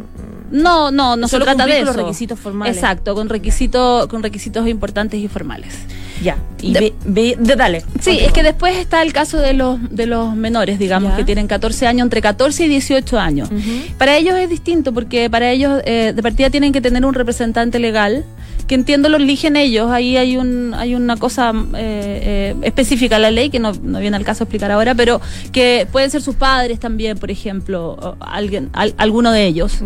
No, 0.51 0.91
no, 0.91 1.15
no 1.15 1.27
se 1.27 1.39
trata 1.39 1.65
de 1.65 1.77
eso. 1.77 1.85
los 1.85 1.95
requisitos 1.95 2.39
formales. 2.39 2.75
Exacto, 2.75 3.13
con 3.15 3.29
requisitos, 3.29 4.07
con 4.07 4.23
requisitos 4.23 4.67
importantes 4.67 5.19
y 5.19 5.27
formales. 5.27 5.75
Ya. 6.21 6.37
Y 6.61 6.73
de, 6.73 7.37
dale. 7.55 7.83
Sí, 8.01 8.19
es 8.19 8.31
que 8.33 8.43
después 8.43 8.77
está 8.77 9.01
el 9.01 9.13
caso 9.13 9.37
de 9.37 9.53
los 9.53 9.77
de 9.89 10.05
los 10.05 10.35
menores, 10.35 10.79
digamos, 10.79 11.13
que 11.13 11.23
tienen 11.23 11.47
14 11.47 11.87
años, 11.87 12.05
entre 12.05 12.21
14 12.21 12.65
y 12.65 12.67
18 12.67 13.19
años. 13.19 13.49
Para 13.97 14.17
ellos 14.17 14.35
es 14.35 14.49
distinto 14.49 14.93
porque 14.93 15.29
para 15.29 15.51
ellos 15.51 15.81
eh, 15.85 16.13
de 16.15 16.21
partida 16.23 16.49
tienen 16.49 16.71
que 16.71 16.81
tener 16.81 17.05
un 17.05 17.13
representante 17.13 17.79
legal 17.79 18.25
que 18.67 18.75
entiendo 18.75 19.09
lo 19.09 19.17
eligen 19.17 19.55
ellos. 19.55 19.89
Ahí 19.89 20.15
hay 20.15 20.37
un 20.37 20.73
hay 20.75 20.93
una 20.93 21.17
cosa 21.17 21.51
eh, 21.75 22.53
eh, 22.55 22.55
específica 22.61 23.15
en 23.15 23.23
la 23.23 23.31
ley 23.31 23.49
que 23.49 23.59
no, 23.59 23.73
viene 23.73 24.15
al 24.15 24.23
caso 24.23 24.43
explicar 24.43 24.71
ahora, 24.71 24.93
pero 24.93 25.19
que 25.51 25.87
pueden 25.91 26.11
ser 26.11 26.21
sus 26.21 26.35
padres 26.35 26.79
también, 26.79 27.17
por 27.17 27.31
ejemplo, 27.31 28.15
alguien, 28.19 28.69
alguno 28.73 29.31
de 29.31 29.47
ellos. 29.47 29.79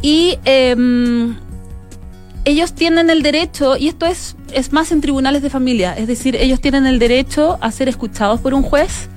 Y 0.00 0.38
em, 0.44 1.34
ellos 2.44 2.74
tienen 2.74 3.10
el 3.10 3.22
derecho, 3.22 3.76
y 3.76 3.88
esto 3.88 4.06
es, 4.06 4.36
es 4.52 4.72
más 4.72 4.92
en 4.92 5.00
tribunales 5.00 5.42
de 5.42 5.50
familia, 5.50 5.96
es 5.96 6.06
decir, 6.06 6.36
ellos 6.36 6.60
tienen 6.60 6.86
el 6.86 6.98
derecho 6.98 7.58
a 7.60 7.70
ser 7.70 7.88
escuchados 7.88 8.40
por 8.40 8.54
un 8.54 8.62
juez, 8.62 9.08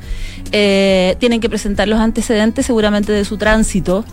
eh, 0.51 1.15
tienen 1.19 1.39
que 1.39 1.49
presentar 1.49 1.87
los 1.87 1.99
antecedentes 1.99 2.65
seguramente 2.65 3.11
de 3.11 3.25
su 3.25 3.37
tránsito 3.37 4.05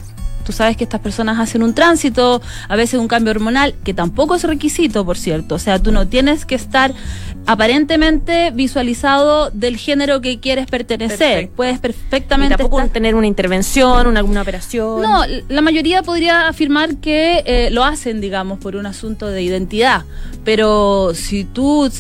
Tú 0.45 0.53
sabes 0.53 0.77
que 0.77 0.85
estas 0.85 1.01
personas 1.01 1.39
hacen 1.39 1.63
un 1.63 1.75
tránsito, 1.75 2.43
a 2.69 2.77
veces 2.77 2.99
un 2.99 3.09
cambio 3.09 3.31
hormonal, 3.31 3.75
que 3.85 3.95
tampoco 3.95 4.35
es 4.35 4.45
requisito, 4.45 5.05
por 5.05 5.19
cierto. 5.19 5.55
O 5.55 5.59
sea, 5.59 5.79
tú 5.79 5.93
no 5.93 6.09
tienes 6.09 6.45
que 6.45 6.55
estar 6.55 6.93
aparentemente 7.47 8.51
visualizado 8.53 9.51
del 9.51 9.77
género 9.77 10.21
que 10.21 10.41
quieres 10.41 10.67
pertenecer. 10.67 11.51
Puedes 11.51 11.79
perfectamente. 11.79 12.55
Y 12.55 12.57
tampoco 12.57 12.87
tener 12.89 13.15
una 13.15 13.27
intervención, 13.27 14.07
una, 14.07 14.21
alguna 14.21 14.43
operación. 14.43 15.03
No, 15.03 15.23
la 15.49 15.61
mayoría 15.61 16.03
podría 16.03 16.49
afirmar 16.49 16.97
que 16.97 17.43
eh, 17.47 17.71
lo 17.71 17.85
hacen, 17.85 18.21
digamos, 18.21 18.59
por 18.59 18.77
un 18.77 18.87
asunto 18.87 19.27
de 19.27 19.43
identidad. 19.43 20.05
Pero 20.45 21.13
si 21.15 21.45
tú 21.45 21.91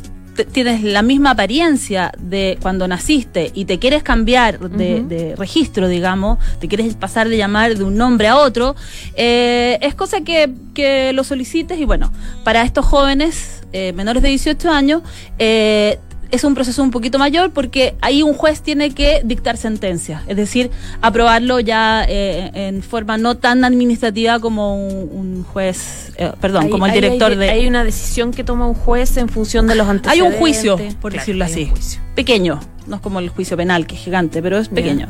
tienes 0.44 0.82
la 0.82 1.02
misma 1.02 1.30
apariencia 1.30 2.12
de 2.18 2.58
cuando 2.60 2.86
naciste 2.88 3.50
y 3.54 3.64
te 3.64 3.78
quieres 3.78 4.02
cambiar 4.02 4.58
de, 4.58 5.34
registro, 5.36 5.88
digamos, 5.88 6.38
te 6.60 6.68
quieres 6.68 6.94
pasar 6.94 7.28
de 7.28 7.36
llamar 7.36 7.76
de 7.76 7.84
un 7.84 7.96
nombre 7.96 8.28
a 8.28 8.36
otro, 8.36 8.76
eh, 9.14 9.78
es 9.80 9.94
cosa 9.94 10.20
que, 10.22 10.50
que, 10.74 11.12
lo 11.12 11.24
solicites 11.24 11.78
y 11.78 11.84
bueno, 11.84 12.12
para 12.44 12.62
estos 12.62 12.84
jóvenes 12.84 13.62
eh, 13.72 13.92
menores 13.92 14.22
de 14.22 14.30
18 14.30 14.70
años, 14.70 15.02
eh, 15.38 15.98
es 16.30 16.44
un 16.44 16.54
proceso 16.54 16.82
un 16.82 16.90
poquito 16.90 17.18
mayor 17.18 17.50
porque 17.50 17.94
ahí 18.00 18.22
un 18.22 18.34
juez 18.34 18.62
tiene 18.62 18.92
que 18.92 19.22
dictar 19.24 19.56
sentencia, 19.56 20.22
es 20.26 20.36
decir, 20.36 20.70
aprobarlo 21.00 21.60
ya 21.60 22.04
eh, 22.08 22.50
en 22.54 22.82
forma 22.82 23.18
no 23.18 23.36
tan 23.36 23.64
administrativa 23.64 24.38
como 24.40 24.76
un, 24.76 25.44
juez, 25.44 26.12
eh, 26.16 26.32
perdón, 26.40 26.68
como 26.68 26.86
el 26.86 26.92
director 26.92 27.36
de... 27.36 27.50
Hay 27.50 27.66
una 27.66 27.84
decisión 27.84 28.32
que 28.32 28.44
toma 28.44 28.66
un 28.66 28.74
juez 28.74 29.16
en 29.16 29.28
función 29.28 29.66
de 29.66 29.74
los 29.74 29.88
antecedentes. 29.88 30.26
Hay 30.26 30.32
un 30.32 30.38
juicio, 30.38 30.78
por 31.00 31.12
decirlo 31.12 31.44
así. 31.44 31.72
Pequeño, 32.14 32.60
no 32.86 32.96
es 32.96 33.02
como 33.02 33.18
el 33.18 33.28
juicio 33.28 33.56
penal, 33.56 33.86
que 33.86 33.94
es 33.94 34.00
gigante, 34.00 34.42
pero 34.42 34.58
es 34.58 34.68
pequeño. 34.68 35.08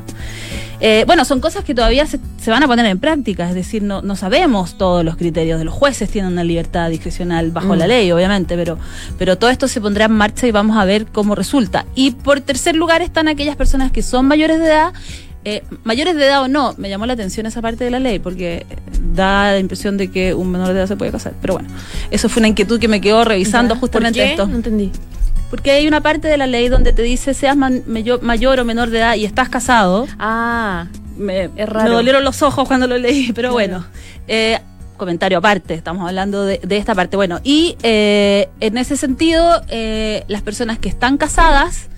Eh, 0.81 1.05
bueno, 1.07 1.27
son 1.27 1.41
cosas 1.41 1.63
que 1.63 1.75
todavía 1.75 2.07
se, 2.07 2.19
van 2.51 2.63
a 2.63 2.67
poner 2.67 2.87
en 2.87 2.99
práctica, 2.99 3.49
es 3.49 3.55
decir, 3.55 3.83
no, 3.83 4.01
no 4.01 4.17
sabemos 4.17 4.79
todos 4.79 5.05
los 5.05 5.17
criterios 5.17 5.59
de 5.59 5.67
los 5.67 5.75
jueces, 5.75 6.09
tienen 6.09 6.33
una 6.33 6.43
libertad 6.43 6.89
discrecional 6.89 7.51
bajo 7.51 7.77
la 7.77 7.85
mm. 7.85 7.89
ley, 7.89 8.13
obviamente, 8.13 8.57
pero, 8.57 8.79
pero 9.19 9.37
todo 9.37 9.51
esto 9.51 9.69
se 9.69 9.81
pondrá 9.81 10.07
en 10.07 10.13
marcha 10.13 10.47
y 10.47 10.53
vamos 10.53 10.79
a 10.79 10.87
ver 10.87 11.07
cómo 11.07 11.35
resulta. 11.35 11.85
Y 11.95 12.13
por 12.13 12.41
tercer 12.41 12.77
lugar 12.77 13.03
están 13.03 13.29
aquellas 13.29 13.57
personas 13.57 13.93
que 13.93 14.03
son 14.03 14.27
mayores 14.27 14.59
de 14.59 14.67
edad 14.67 14.93
eh, 15.43 15.63
mayores 15.85 16.17
de 16.17 16.27
edad 16.27 16.43
o 16.43 16.49
no, 16.49 16.75
me 16.77 16.91
llamó 16.91 17.07
la 17.07 17.15
atención 17.15 17.47
esa 17.47 17.63
parte 17.63 17.83
de 17.83 17.91
la 17.91 17.99
ley 17.99 18.19
porque 18.19 18.67
da 19.15 19.53
la 19.53 19.59
impresión 19.59 19.97
de 19.97 20.11
que 20.11 20.35
un 20.35 20.51
menor 20.51 20.69
de 20.69 20.75
edad 20.75 20.87
se 20.87 20.97
puede 20.97 21.11
casar. 21.11 21.33
Pero 21.41 21.55
bueno, 21.55 21.69
eso 22.11 22.29
fue 22.29 22.41
una 22.41 22.49
inquietud 22.49 22.79
que 22.79 22.89
me 22.89 23.01
quedó 23.01 23.25
revisando 23.25 23.75
justamente 23.77 24.23
esto. 24.23 24.47
No 24.47 24.57
entendí. 24.57 24.93
Porque 25.51 25.73
hay 25.73 25.89
una 25.89 26.01
parte 26.01 26.29
de 26.29 26.37
la 26.37 26.47
ley 26.47 26.69
donde 26.69 26.93
te 26.93 27.03
dice 27.03 27.35
seas 27.35 27.57
mayor, 27.57 28.61
o 28.61 28.65
menor 28.65 28.91
de 28.91 28.99
edad 28.99 29.15
y 29.17 29.25
estás 29.25 29.49
casado. 29.49 30.07
Ah, 30.19 30.87
me, 31.17 31.51
es 31.57 31.69
raro. 31.69 31.91
me 31.91 31.97
dolieron 31.97 32.25
los 32.25 32.41
ojos 32.43 32.69
cuando 32.69 32.87
lo 32.87 32.97
leí, 32.97 33.33
pero 33.33 33.53
bueno. 33.53 33.85
Eh, 34.29 34.61
comentario 34.97 35.39
aparte, 35.39 35.75
estamos 35.75 36.07
hablando 36.07 36.45
de, 36.45 36.61
esta 36.71 36.95
parte. 36.95 37.17
Bueno, 37.17 37.41
y 37.43 37.77
eh, 37.83 38.49
en 38.61 38.79
ese 38.79 38.97
sentido, 38.97 39.63
eh, 39.69 40.25
las 40.29 40.43
personas 40.43 40.79
que 40.79 40.89
están 40.89 41.17
casadas 41.17 41.89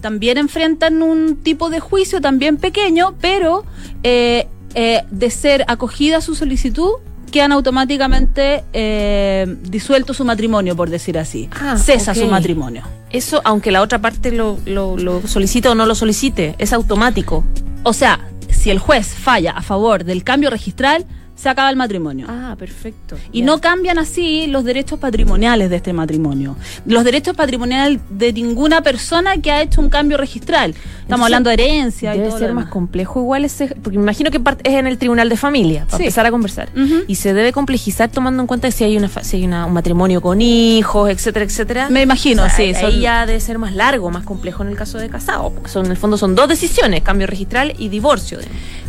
también 0.00 0.38
enfrentan 0.38 1.02
un 1.02 1.36
tipo 1.36 1.70
de 1.70 1.78
juicio 1.78 2.20
también 2.20 2.56
pequeño, 2.56 3.14
pero 3.20 3.64
de 4.02 5.30
ser 5.30 5.64
acogida 5.68 6.20
su 6.20 6.34
solicitud, 6.34 6.94
quedan 7.28 7.52
automáticamente 7.52 8.64
eh, 8.72 9.56
disuelto 9.62 10.14
su 10.14 10.24
matrimonio, 10.24 10.76
por 10.76 10.90
decir 10.90 11.18
así. 11.18 11.48
Ah, 11.52 11.76
Cesa 11.78 12.14
su 12.14 12.26
matrimonio. 12.26 12.82
Eso, 13.10 13.40
aunque 13.44 13.70
la 13.70 13.82
otra 13.82 14.00
parte 14.00 14.32
lo, 14.32 14.58
lo, 14.66 14.96
lo 14.96 15.26
solicite 15.26 15.68
o 15.68 15.74
no 15.74 15.86
lo 15.86 15.94
solicite, 15.94 16.54
es 16.58 16.72
automático. 16.72 17.44
O 17.82 17.92
sea, 17.92 18.20
si 18.50 18.70
el 18.70 18.78
juez 18.78 19.06
falla 19.06 19.52
a 19.52 19.62
favor 19.62 20.04
del 20.04 20.24
cambio 20.24 20.50
registral, 20.50 21.06
se 21.38 21.48
acaba 21.48 21.70
el 21.70 21.76
matrimonio. 21.76 22.26
Ah, 22.28 22.56
perfecto. 22.58 23.16
Y 23.30 23.42
no 23.42 23.60
cambian 23.60 23.96
así 23.98 24.48
los 24.48 24.64
derechos 24.64 24.98
patrimoniales 24.98 25.70
de 25.70 25.76
este 25.76 25.92
matrimonio. 25.92 26.56
Los 26.84 27.04
derechos 27.04 27.36
patrimoniales 27.36 28.00
de 28.10 28.32
ninguna 28.32 28.82
persona 28.82 29.36
que 29.40 29.52
ha 29.52 29.62
hecho 29.62 29.80
un 29.80 29.88
cambio 29.88 30.16
registral. 30.16 30.70
Estamos 30.72 30.98
Entonces, 31.02 31.22
hablando 31.24 31.50
de 31.50 31.54
herencia 31.54 32.14
y 32.14 32.18
Debe 32.18 32.30
todo 32.30 32.38
ser 32.40 32.52
más 32.54 32.66
complejo 32.66 33.20
igual 33.20 33.44
ese, 33.44 33.68
porque 33.82 33.98
me 33.98 34.02
imagino 34.02 34.30
que 34.32 34.38
es 34.64 34.74
en 34.74 34.86
el 34.88 34.98
tribunal 34.98 35.28
de 35.28 35.36
familia, 35.36 35.84
para 35.84 35.98
Sí. 35.98 36.02
empezar 36.04 36.26
a 36.26 36.30
conversar. 36.32 36.68
Y 37.06 37.14
se 37.14 37.32
debe 37.32 37.52
complejizar 37.52 38.10
tomando 38.10 38.42
en 38.42 38.46
cuenta 38.48 38.68
si 38.72 38.82
hay 38.84 38.96
una 38.96 39.08
si 39.22 39.36
hay 39.36 39.44
una- 39.44 39.66
un 39.66 39.72
matrimonio 39.72 40.20
con 40.20 40.42
hijos, 40.42 41.08
etcétera, 41.08 41.44
etcétera. 41.44 41.88
Me 41.88 42.02
imagino, 42.02 42.42
O 42.42 42.46
sea, 42.46 42.56
sí. 42.56 42.62
ahí- 42.62 42.74
son- 42.74 43.00
ya 43.00 43.26
debe 43.26 43.38
ser 43.40 43.58
más 43.58 43.74
largo, 43.74 44.10
más 44.10 44.24
complejo 44.24 44.64
en 44.64 44.70
el 44.70 44.76
caso 44.76 44.98
de 44.98 45.08
casado, 45.08 45.50
porque 45.50 45.70
son, 45.70 45.86
en 45.86 45.92
el 45.92 45.96
fondo 45.96 46.18
son 46.18 46.34
dos 46.34 46.48
decisiones, 46.48 47.02
cambio 47.02 47.26
registral 47.28 47.74
y 47.78 47.88
divorcio. 47.88 48.38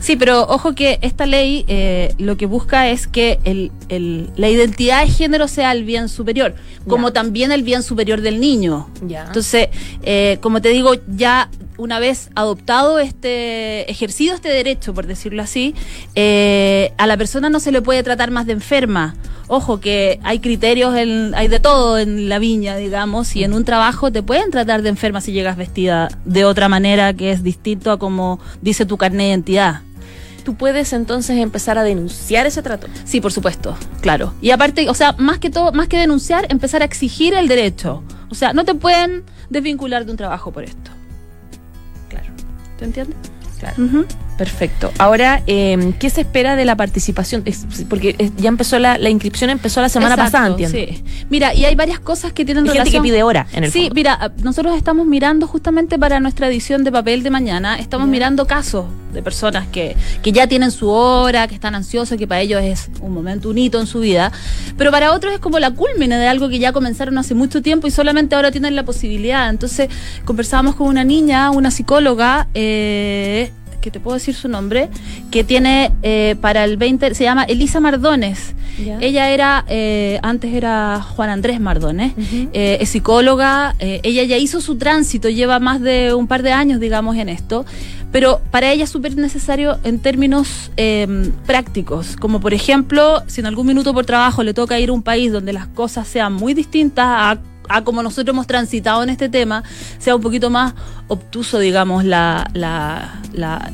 Sí, 0.01 0.15
pero 0.15 0.43
ojo 0.47 0.73
que 0.75 0.97
esta 1.01 1.25
ley 1.25 1.65
eh, 1.67 2.13
lo 2.17 2.37
que 2.39 2.47
busca 2.47 2.89
es 2.89 3.05
que 3.07 3.37
el, 3.43 3.71
el- 3.89 4.31
la 4.35 4.49
identidad 4.49 5.03
de 5.05 5.11
género 5.11 5.47
sea 5.47 5.71
el 5.73 5.83
bien 5.83 6.09
superior, 6.09 6.55
como 6.87 7.13
también 7.13 7.51
el 7.51 7.61
bien 7.61 7.83
superior 7.83 8.21
del 8.21 8.39
niño. 8.39 8.89
Ya. 9.05 9.25
Entonces, 9.27 9.67
eh, 10.01 10.39
como 10.41 10.59
te 10.61 10.69
digo, 10.69 10.93
ya 11.15 11.49
una 11.77 11.99
vez 11.99 12.29
adoptado 12.35 12.99
este, 12.99 13.89
ejercido 13.91 14.35
este 14.35 14.49
derecho, 14.49 14.93
por 14.93 15.05
decirlo 15.05 15.41
así, 15.43 15.75
eh, 16.15 16.91
a 16.97 17.07
la 17.07 17.15
persona 17.17 17.49
no 17.49 17.59
se 17.59 17.71
le 17.71 17.81
puede 17.81 18.03
tratar 18.03 18.31
más 18.31 18.45
de 18.45 18.53
enferma. 18.53 19.15
Ojo 19.47 19.79
que 19.79 20.19
hay 20.23 20.39
criterios, 20.39 20.95
en- 20.95 21.33
hay 21.35 21.47
de 21.47 21.59
todo 21.59 21.97
en 21.97 22.29
la 22.29 22.37
viña, 22.39 22.75
digamos, 22.77 23.35
y 23.35 23.43
en 23.43 23.53
un 23.53 23.63
trabajo 23.65 24.11
te 24.11 24.21
pueden 24.23 24.51
tratar 24.51 24.81
de 24.81 24.89
enferma 24.89 25.21
si 25.21 25.31
llegas 25.31 25.57
vestida 25.57 26.07
de 26.25 26.45
otra 26.45 26.69
manera 26.69 27.13
que 27.13 27.31
es 27.31 27.43
distinto 27.43 27.91
a 27.91 27.97
como 27.99 28.39
dice 28.61 28.85
tu 28.85 28.97
carnet 28.97 29.19
de 29.19 29.27
identidad. 29.29 29.81
Tú 30.43 30.55
puedes 30.55 30.93
entonces 30.93 31.37
empezar 31.37 31.77
a 31.77 31.83
denunciar 31.83 32.45
ese 32.45 32.61
trato. 32.61 32.87
Sí, 33.05 33.21
por 33.21 33.31
supuesto, 33.31 33.77
claro. 34.01 34.33
Y 34.41 34.51
aparte, 34.51 34.89
o 34.89 34.93
sea, 34.93 35.13
más 35.17 35.39
que 35.39 35.49
todo, 35.49 35.71
más 35.71 35.87
que 35.87 35.97
denunciar, 35.97 36.47
empezar 36.49 36.81
a 36.81 36.85
exigir 36.85 37.33
el 37.33 37.47
derecho. 37.47 38.03
O 38.29 38.35
sea, 38.35 38.53
no 38.53 38.65
te 38.65 38.75
pueden 38.75 39.23
desvincular 39.49 40.05
de 40.05 40.11
un 40.11 40.17
trabajo 40.17 40.51
por 40.51 40.63
esto. 40.63 40.91
Claro. 42.09 42.27
¿Te 42.77 42.85
entiendes? 42.85 43.17
Claro. 43.59 44.05
Perfecto. 44.39 44.91
Ahora, 44.97 45.43
eh, 45.47 45.93
¿qué 45.99 46.09
se 46.09 46.21
espera 46.21 46.55
de 46.55 46.63
la 46.63 46.77
participación? 46.77 47.41
Es- 47.45 47.65
Porque 47.89 48.31
ya 48.37 48.47
empezó 48.47 48.79
la, 48.79 48.97
la 48.97 49.09
inscripción 49.09 49.49
empezó 49.49 49.81
la 49.81 49.89
semana 49.89 50.15
Exacto, 50.15 50.31
pasada, 50.31 50.47
entiendo. 50.47 50.77
Sí. 50.77 51.03
Mira, 51.29 51.53
y 51.53 51.65
hay 51.65 51.75
varias 51.75 51.99
cosas 51.99 52.31
que 52.31 52.45
tienen 52.45 52.63
Hay 52.63 52.69
gente 52.69 52.77
que 52.77 52.83
relación. 52.99 53.03
pide 53.03 53.23
hora, 53.23 53.47
en 53.51 53.65
el 53.65 53.71
Sí, 53.71 53.79
fondo. 53.81 53.95
mira, 53.95 54.31
nosotros 54.41 54.77
estamos 54.77 55.05
mirando 55.05 55.45
justamente 55.45 55.99
para 55.99 56.21
nuestra 56.21 56.47
edición 56.47 56.85
de 56.85 56.91
papel 56.91 57.21
de 57.21 57.29
mañana, 57.31 57.77
estamos 57.79 58.07
mirando 58.07 58.47
casos 58.47 58.85
de 59.13 59.21
personas 59.21 59.67
que, 59.67 59.95
que 60.21 60.31
ya 60.31 60.47
tienen 60.47 60.71
su 60.71 60.87
hora, 60.89 61.47
que 61.47 61.55
están 61.55 61.75
ansiosos, 61.75 62.17
que 62.17 62.25
para 62.27 62.39
ellos 62.41 62.61
es 62.63 62.89
un 63.01 63.11
momento, 63.13 63.49
un 63.49 63.57
hito 63.57 63.79
en 63.81 63.87
su 63.87 63.99
vida, 63.99 64.31
pero 64.77 64.89
para 64.91 65.11
otros 65.13 65.33
es 65.33 65.39
como 65.39 65.59
la 65.59 65.71
culmine 65.71 66.15
de 66.17 66.27
algo 66.27 66.47
que 66.47 66.59
ya 66.59 66.71
comenzaron 66.71 67.17
hace 67.17 67.33
mucho 67.35 67.61
tiempo 67.61 67.87
y 67.87 67.91
solamente 67.91 68.35
ahora 68.35 68.51
tienen 68.51 68.75
la 68.75 68.83
posibilidad. 68.85 69.49
Entonces, 69.49 69.89
conversábamos 70.23 70.75
con 70.75 70.87
una 70.87 71.03
niña, 71.03 71.49
una 71.51 71.71
psicóloga, 71.71 72.47
eh, 72.53 73.51
que 73.79 73.91
te 73.91 73.99
puedo 73.99 74.15
decir 74.15 74.35
su 74.35 74.47
nombre, 74.47 74.89
que 75.31 75.43
tiene 75.43 75.91
eh, 76.01 76.35
para 76.41 76.63
el 76.63 76.77
20, 76.77 77.13
se 77.15 77.23
llama 77.23 77.43
Elisa 77.43 77.79
Mardones. 77.79 78.53
Ya. 78.83 78.97
Ella 79.01 79.29
era, 79.31 79.65
eh, 79.67 80.19
antes 80.23 80.53
era 80.53 81.01
Juan 81.01 81.29
Andrés 81.29 81.59
Mardones, 81.59 82.13
eh, 82.53 82.77
es 82.79 82.89
psicóloga, 82.89 83.75
eh, 83.79 83.99
ella 84.03 84.23
ya 84.23 84.37
hizo 84.37 84.61
su 84.61 84.77
tránsito, 84.77 85.29
lleva 85.29 85.59
más 85.59 85.81
de 85.81 86.13
un 86.13 86.27
par 86.27 86.43
de 86.43 86.53
años, 86.53 86.79
digamos, 86.79 87.17
en 87.17 87.27
esto, 87.27 87.65
pero 88.11 88.41
para 88.51 88.71
ella 88.71 88.85
es 88.85 88.89
súper 88.89 89.15
necesario 89.17 89.77
en 89.83 89.99
términos 89.99 90.71
eh, 90.77 91.31
prácticos, 91.45 92.15
como 92.15 92.39
por 92.39 92.53
ejemplo, 92.53 93.21
si 93.27 93.41
en 93.41 93.47
algún 93.47 93.67
minuto 93.67 93.93
por 93.93 94.05
trabajo 94.05 94.43
le 94.43 94.53
toca 94.53 94.79
ir 94.79 94.89
a 94.89 94.93
un 94.93 95.03
país 95.03 95.31
donde 95.31 95.53
las 95.53 95.67
cosas 95.67 96.07
sean 96.07 96.33
muy 96.33 96.53
distintas 96.53 97.05
a 97.05 97.37
a 97.69 97.83
como 97.83 98.03
nosotros 98.03 98.33
hemos 98.33 98.47
transitado 98.47 99.03
en 99.03 99.09
este 99.09 99.29
tema, 99.29 99.63
sea 99.99 100.15
un 100.15 100.21
poquito 100.21 100.49
más 100.49 100.73
obtuso, 101.07 101.59
digamos, 101.59 102.03
la, 102.03 102.49
la, 102.53 103.21
la, 103.33 103.71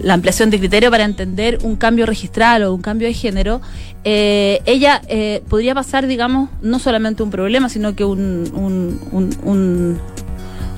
la 0.00 0.14
ampliación 0.14 0.50
de 0.50 0.58
criterio 0.58 0.90
para 0.90 1.04
entender 1.04 1.58
un 1.62 1.76
cambio 1.76 2.06
registral 2.06 2.62
o 2.62 2.74
un 2.74 2.82
cambio 2.82 3.08
de 3.08 3.14
género, 3.14 3.60
eh, 4.04 4.62
ella 4.64 5.02
eh, 5.08 5.42
podría 5.48 5.74
pasar, 5.74 6.06
digamos, 6.06 6.50
no 6.62 6.78
solamente 6.78 7.22
un 7.22 7.30
problema, 7.30 7.68
sino 7.68 7.94
que 7.94 8.04
un, 8.04 8.50
un, 8.54 10.00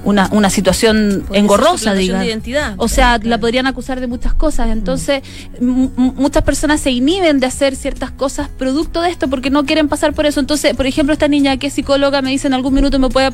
una, 0.04 0.28
una 0.32 0.50
situación 0.50 1.24
ser 1.28 1.36
engorrosa, 1.36 1.94
digamos. 1.94 2.24
de 2.24 2.30
identidad. 2.30 2.74
O 2.78 2.88
sea, 2.88 3.18
Claro. 3.18 3.28
la 3.30 3.38
podrían 3.38 3.66
acusar 3.66 4.00
de 4.00 4.06
muchas 4.06 4.34
cosas. 4.34 4.70
Entonces, 4.70 5.22
muchas 5.60 6.42
personas 6.42 6.80
se 6.80 6.90
inhiben 6.90 7.40
de 7.40 7.46
hacer 7.46 7.76
ciertas 7.76 8.10
cosas 8.10 8.48
producto 8.48 9.02
de 9.02 9.10
esto 9.10 9.28
porque 9.28 9.50
no 9.50 9.64
quieren 9.66 9.88
pasar 9.88 10.12
por 10.14 10.26
eso. 10.26 10.40
Entonces, 10.40 10.74
por 10.74 10.86
ejemplo, 10.86 11.12
esta 11.12 11.28
niña 11.28 11.56
que 11.56 11.66
es 11.68 11.72
psicóloga 11.74 12.22
me 12.22 12.30
dice 12.30 12.46
en 12.46 12.54
algún 12.54 12.74
minuto 12.74 12.98
me 12.98 13.08
puede 13.08 13.30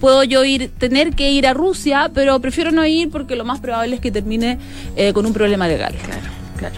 puedo 0.00 0.24
yo 0.24 0.44
ir 0.44 0.70
tener 0.78 1.14
que 1.14 1.30
ir 1.30 1.46
a 1.46 1.54
Rusia, 1.54 2.10
pero 2.14 2.40
prefiero 2.40 2.70
no 2.72 2.84
ir 2.86 3.10
porque 3.10 3.36
lo 3.36 3.44
más 3.44 3.60
probable 3.60 3.96
es 3.96 4.00
que 4.00 4.10
termine 4.10 4.58
eh, 4.96 5.12
con 5.12 5.26
un 5.26 5.32
problema 5.32 5.68
legal. 5.68 5.94
Claro, 6.04 6.22
claro. 6.56 6.74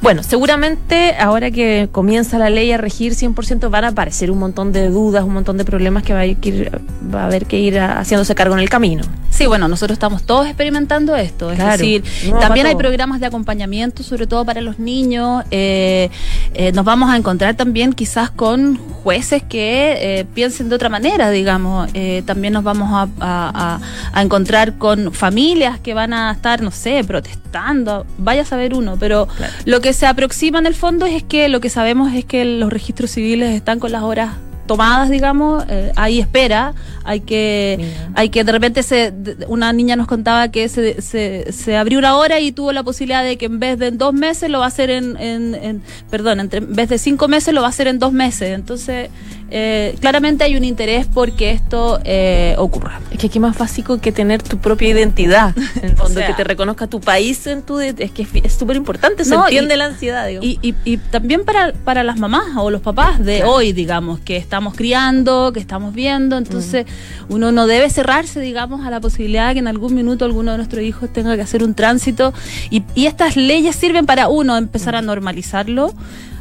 Bueno, 0.00 0.22
seguramente 0.22 1.16
ahora 1.18 1.50
que 1.50 1.88
comienza 1.90 2.38
la 2.38 2.50
ley 2.50 2.70
a 2.70 2.78
regir 2.78 3.14
100% 3.14 3.68
van 3.68 3.84
a 3.84 3.88
aparecer 3.88 4.30
un 4.30 4.38
montón 4.38 4.72
de 4.72 4.88
dudas, 4.88 5.24
un 5.24 5.34
montón 5.34 5.58
de 5.58 5.64
problemas 5.64 6.04
que 6.04 6.14
va 6.14 6.20
a, 6.20 6.26
ir, 6.26 6.80
va 7.12 7.22
a 7.22 7.26
haber 7.26 7.46
que 7.46 7.58
ir 7.58 7.80
haciéndose 7.80 8.34
cargo 8.34 8.54
en 8.54 8.60
el 8.60 8.70
camino. 8.70 9.02
Sí, 9.30 9.46
bueno, 9.46 9.68
nosotros 9.68 9.94
estamos 9.94 10.24
todos 10.24 10.46
experimentando 10.46 11.14
esto. 11.14 11.50
Es 11.50 11.56
Claro. 11.58 11.72
decir, 11.72 12.02
No, 12.28 12.38
también 12.40 12.66
hay 12.66 12.74
programas 12.74 13.20
de 13.20 13.26
acompañamiento, 13.26 14.02
sobre 14.02 14.26
todo 14.26 14.44
para 14.44 14.60
los 14.62 14.78
niños. 14.80 15.44
Eh, 15.52 16.10
eh, 16.54 16.72
nos 16.72 16.84
vamos 16.84 17.10
a 17.10 17.16
encontrar 17.16 17.54
también 17.54 17.92
quizás 17.92 18.30
con 18.30 18.76
jueces 18.78 19.42
que 19.44 19.96
eh, 20.20 20.24
piensen 20.34 20.68
de 20.68 20.74
otra 20.74 20.88
manera, 20.88 21.30
digamos. 21.30 21.88
Eh, 21.94 22.22
también 22.26 22.52
nos 22.54 22.64
vamos 22.64 22.88
a, 22.92 23.02
a- 23.24 23.76
a- 23.76 23.80
a 24.12 24.22
encontrar 24.22 24.76
con 24.78 25.12
familias 25.12 25.78
que 25.78 25.94
van 25.94 26.12
a 26.14 26.32
estar, 26.32 26.60
no 26.62 26.70
sé, 26.72 27.04
protestando. 27.04 28.06
Vaya 28.18 28.42
a 28.42 28.44
saber 28.44 28.74
uno, 28.74 28.96
pero 28.98 29.26
Claro. 29.28 29.52
lo 29.66 29.80
que 29.80 29.92
se 29.92 30.06
aproxima 30.06 30.58
en 30.58 30.66
el 30.66 30.74
fondo 30.74 31.06
es 31.06 31.22
que 31.22 31.48
lo 31.48 31.60
que 31.60 31.70
sabemos 31.70 32.12
es 32.12 32.24
que 32.24 32.44
los 32.44 32.72
registros 32.72 33.10
civiles 33.12 33.54
están 33.54 33.78
con 33.78 33.92
las 33.92 34.02
horas 34.02 34.30
tomadas, 34.68 35.10
digamos, 35.10 35.64
eh, 35.68 35.90
hay 35.96 36.20
espera, 36.20 36.74
hay 37.02 37.20
que 37.22 37.74
Mira. 37.78 38.10
hay 38.14 38.28
que 38.28 38.44
de 38.44 38.52
repente 38.52 38.84
se, 38.84 39.12
una 39.48 39.72
niña 39.72 39.96
nos 39.96 40.06
contaba 40.06 40.48
que 40.52 40.68
se, 40.68 41.02
se, 41.02 41.50
se 41.52 41.76
abrió 41.76 41.98
una 41.98 42.16
hora 42.16 42.38
y 42.38 42.52
tuvo 42.52 42.70
la 42.72 42.84
posibilidad 42.84 43.24
de 43.24 43.36
que 43.36 43.46
en 43.46 43.58
vez 43.58 43.78
de 43.80 43.88
en 43.88 43.98
dos 43.98 44.14
meses 44.14 44.48
lo 44.48 44.60
va 44.60 44.66
a 44.66 44.68
hacer 44.68 44.90
en, 44.90 45.16
en, 45.16 45.54
en- 45.56 45.82
perdón, 46.10 46.38
entre, 46.38 46.58
en 46.60 46.72
vez 46.74 46.88
de 46.88 46.98
cinco 46.98 47.26
meses 47.26 47.52
lo 47.52 47.62
va 47.62 47.66
a 47.66 47.70
hacer 47.70 47.88
en 47.88 47.98
dos 47.98 48.12
meses. 48.12 48.50
Entonces, 48.54 49.10
eh, 49.50 49.96
claramente 50.00 50.44
hay 50.44 50.56
un 50.56 50.64
interés 50.64 51.06
porque 51.12 51.50
esto 51.52 52.00
eh, 52.04 52.54
ocurra. 52.58 53.00
Es 53.10 53.18
que 53.18 53.28
qué 53.28 53.40
más 53.40 53.56
básico 53.56 53.98
que 54.00 54.12
tener 54.12 54.42
tu 54.42 54.58
propia 54.58 54.88
identidad. 54.90 55.54
En 55.82 55.90
el 55.90 55.96
fondo, 55.96 56.14
sea. 56.20 56.26
que 56.26 56.34
te 56.34 56.44
reconozca 56.44 56.86
tu 56.86 57.00
país 57.00 57.46
en 57.46 57.62
tu. 57.62 57.78
Es 57.80 57.94
que 58.12 58.26
es- 58.42 58.52
súper 58.52 58.76
importante, 58.76 59.24
se 59.24 59.30
No, 59.34 59.44
entiende 59.44 59.74
y- 59.74 59.78
la 59.78 59.84
ansiedad. 59.86 60.28
Y, 60.40 60.58
y, 60.62 60.74
y 60.84 60.96
también 60.98 61.44
para, 61.44 61.72
para 61.72 62.02
las 62.04 62.18
mamás 62.18 62.44
o 62.56 62.70
los 62.70 62.80
papás 62.80 63.24
de 63.24 63.36
Claro. 63.38 63.52
hoy, 63.52 63.72
digamos, 63.72 64.20
que 64.20 64.36
estamos 64.36 64.74
criando, 64.74 65.52
que 65.52 65.60
estamos 65.60 65.94
viendo, 65.94 66.36
entonces 66.36 66.86
uno 67.28 67.52
no 67.52 67.66
debe 67.66 67.88
cerrarse, 67.90 68.40
digamos, 68.40 68.86
a 68.86 68.90
la 68.90 69.00
posibilidad 69.00 69.48
de 69.48 69.54
que 69.54 69.58
en 69.60 69.68
algún 69.68 69.94
minuto 69.94 70.24
alguno 70.24 70.50
de 70.52 70.56
nuestros 70.58 70.82
hijos 70.82 71.12
tenga 71.12 71.36
que 71.36 71.42
hacer 71.42 71.62
un 71.62 71.74
tránsito. 71.74 72.34
Y, 72.70 72.82
y 72.94 73.06
estas 73.06 73.36
leyes 73.36 73.76
sirven 73.76 74.06
para, 74.06 74.28
uno, 74.28 74.56
empezar 74.56 74.94
a 74.96 75.02
normalizarlo, 75.02 75.92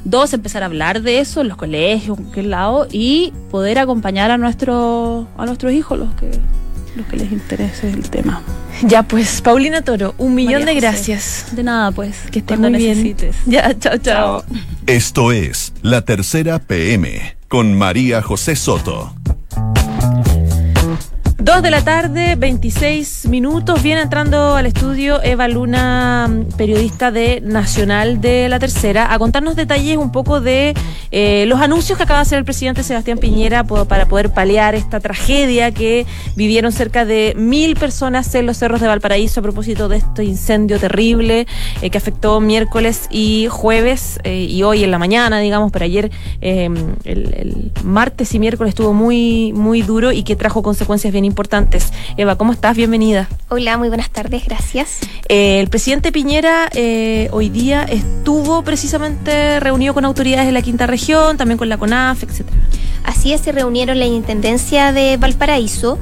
dos, 0.04 0.34
empezar 0.34 0.64
a 0.64 0.68
hablar 0.68 1.02
de 1.02 1.20
eso 1.20 1.42
en 1.42 1.48
los 1.50 1.58
colegios, 1.58 2.18
en 2.18 2.24
cualquier 2.26 2.46
lado, 2.48 2.88
y 2.92 3.34
poder 3.52 3.80
acompañar 3.80 4.32
a, 4.32 4.38
nuestro, 4.38 5.28
a 5.38 5.46
nuestros 5.46 5.74
hijos, 5.74 5.98
los 6.00 6.14
que, 6.16 6.32
los 6.96 7.06
que 7.08 7.18
les 7.18 7.32
interese 7.32 7.90
el 7.90 8.10
tema. 8.10 8.42
ya, 8.84 9.04
pues, 9.04 9.42
Paulina 9.42 9.82
Toro, 9.82 10.16
un 10.18 10.36
millón 10.36 10.64
María 10.64 10.66
de 10.66 10.74
José. 10.76 10.88
gracias. 10.88 11.46
De 11.52 11.64
nada, 11.64 11.92
pues, 11.92 12.16
Que 12.32 12.40
estés 12.40 12.60
muy 12.60 12.74
bien. 12.74 12.90
necesites. 12.98 13.36
Ya, 13.46 13.78
chao, 13.80 13.98
chao. 13.98 14.44
Esto 14.86 15.32
es 15.32 15.74
La 15.82 16.02
Tercera 16.04 16.60
PM 16.60 17.36
con 17.48 17.74
María 17.78 18.22
José 18.22 18.56
Soto. 18.56 19.14
Dos 21.48 21.64
de 21.64 21.72
la 21.72 21.82
tarde, 21.82 22.36
26 22.36 23.30
minutos. 23.30 23.82
Viene 23.82 24.02
entrando 24.02 24.58
al 24.58 24.66
estudio 24.66 25.24
Eva 25.24 25.48
Luna, 25.48 26.28
mm, 26.28 26.58
periodista 26.58 27.10
de 27.10 27.40
Nacional 27.40 28.20
de 28.20 28.50
la 28.50 28.60
Tercera, 28.60 29.14
a 29.14 29.18
contarnos 29.18 29.56
detalles 29.56 29.96
un 29.96 30.12
poco 30.12 30.42
de 30.42 30.74
eh, 31.12 31.46
los 31.48 31.62
anuncios 31.62 31.98
que 31.98 32.04
acaba 32.04 32.20
de 32.20 32.24
hacer 32.24 32.40
el 32.40 32.44
presidente 32.44 32.84
Sebastián 32.84 33.18
Piñera 33.18 33.64
para 33.64 34.10
poder 34.10 34.34
paliar 34.34 34.76
esta 34.76 35.00
tragedia 35.00 35.72
que 35.72 36.06
vivieron 36.36 36.74
cerca 36.74 37.06
de 37.06 37.34
mil 37.38 37.78
personas 37.78 38.36
en 38.36 38.46
los 38.46 38.58
cerros 38.58 38.82
de 38.82 38.88
Valparaíso 38.88 39.40
a 39.40 39.44
propósito 39.44 39.88
de 39.88 39.98
este 39.98 40.26
incendio 40.26 40.80
terrible 40.80 41.48
eh, 41.82 41.90
que 41.90 41.98
afectó 41.98 42.42
miércoles 42.42 43.08
y 43.10 43.48
jueves 43.50 44.20
eh, 44.26 44.48
y 44.50 44.64
hoy 44.64 44.84
en 44.84 44.92
la 44.92 45.00
mañana, 45.00 45.40
digamos, 45.40 45.72
pero 45.72 45.86
ayer 45.86 46.12
el, 46.42 47.72
martes 47.86 48.34
y 48.36 48.40
miércoles 48.40 48.72
estuvo 48.72 48.92
muy, 48.92 49.54
muy 49.54 49.82
duro 49.82 50.12
y 50.12 50.24
que 50.24 50.36
trajo 50.36 50.62
consecuencias 50.62 51.14
bien 51.14 51.24
importantes. 51.24 51.37
Eva, 52.18 52.36
¿cómo 52.36 52.52
estás? 52.52 52.76
Bienvenida. 52.76 53.30
Hola, 53.50 53.78
muy 53.78 53.90
buenas 53.90 54.10
tardes, 54.10 54.44
gracias. 54.46 55.00
el 55.30 55.68
presidente 55.70 56.12
Piñera 56.12 56.70
hoy 57.32 57.50
día 57.50 57.84
estuvo 57.84 58.64
precisamente 58.64 59.60
reunido 59.60 59.94
con 59.94 60.04
autoridades 60.04 60.48
de 60.48 60.52
la 60.52 60.64
quinta 60.64 60.88
región, 60.88 61.38
también 61.38 61.60
con 61.60 61.70
la 61.70 61.78
CONAF, 61.78 62.24
etcétera. 62.24 62.58
Así 63.08 63.32
es, 63.32 63.40
se 63.40 63.54
reunieron 63.54 64.00
la 64.00 64.06
Intendencia 64.06 64.92
de 64.92 65.16
Valparaíso, 65.16 65.98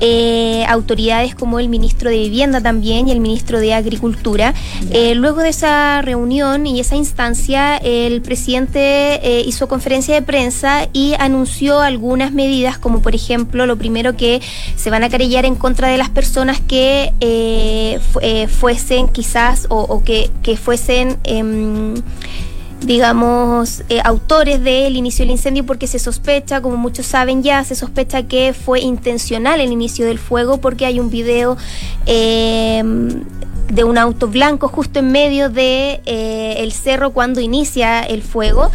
eh, 0.00 0.64
autoridades 0.68 1.36
como 1.36 1.60
el 1.60 1.68
ministro 1.68 2.10
de 2.10 2.18
Vivienda 2.18 2.60
también 2.60 3.06
y 3.06 3.12
el 3.12 3.20
ministro 3.20 3.60
de 3.60 3.74
Agricultura. 3.74 4.54
Eh, 4.90 5.14
luego 5.14 5.42
de 5.42 5.50
esa 5.50 6.02
reunión 6.02 6.66
y 6.66 6.80
esa 6.80 6.96
instancia, 6.96 7.76
el 7.76 8.22
presidente 8.22 8.80
eh, 9.22 9.44
hizo 9.46 9.68
conferencia 9.68 10.16
de 10.16 10.22
prensa 10.22 10.88
y 10.92 11.14
anunció 11.20 11.78
algunas 11.78 12.32
medidas, 12.32 12.76
como 12.76 13.02
por 13.02 13.14
ejemplo, 13.14 13.64
lo 13.64 13.76
primero 13.76 14.16
que 14.16 14.42
se 14.76 14.90
van 14.90 15.04
a 15.04 15.08
querellar 15.08 15.44
en 15.44 15.54
contra 15.54 15.88
de 15.88 15.98
las 15.98 16.10
personas 16.10 16.60
que 16.60 17.12
fuesen 18.50 19.08
quizás 19.08 19.66
o, 19.68 20.02
que, 20.04 20.30
que, 20.42 20.56
fuesen 20.56 21.18
em, 21.24 21.94
digamos, 22.80 23.82
eh, 23.88 24.00
autores 24.04 24.62
del 24.62 24.96
inicio 24.96 25.24
del 25.24 25.32
incendio 25.32 25.66
porque 25.66 25.86
se 25.86 25.98
sospecha, 25.98 26.60
como 26.60 26.76
muchos 26.76 27.06
saben 27.06 27.42
ya, 27.42 27.64
se 27.64 27.74
sospecha 27.74 28.24
que 28.24 28.52
fue 28.52 28.80
intencional 28.80 29.60
el 29.60 29.72
inicio 29.72 30.06
del 30.06 30.18
fuego 30.18 30.58
porque 30.58 30.86
hay 30.86 31.00
un 31.00 31.10
video 31.10 31.56
eh, 32.06 32.82
de 33.72 33.84
un 33.84 33.98
auto 33.98 34.28
blanco 34.28 34.68
justo 34.68 35.00
en 35.00 35.10
medio 35.10 35.50
de 35.50 36.00
eh, 36.06 36.54
el 36.58 36.72
cerro 36.72 37.10
cuando 37.10 37.40
inicia 37.40 38.00
el 38.00 38.22
fuego. 38.22 38.70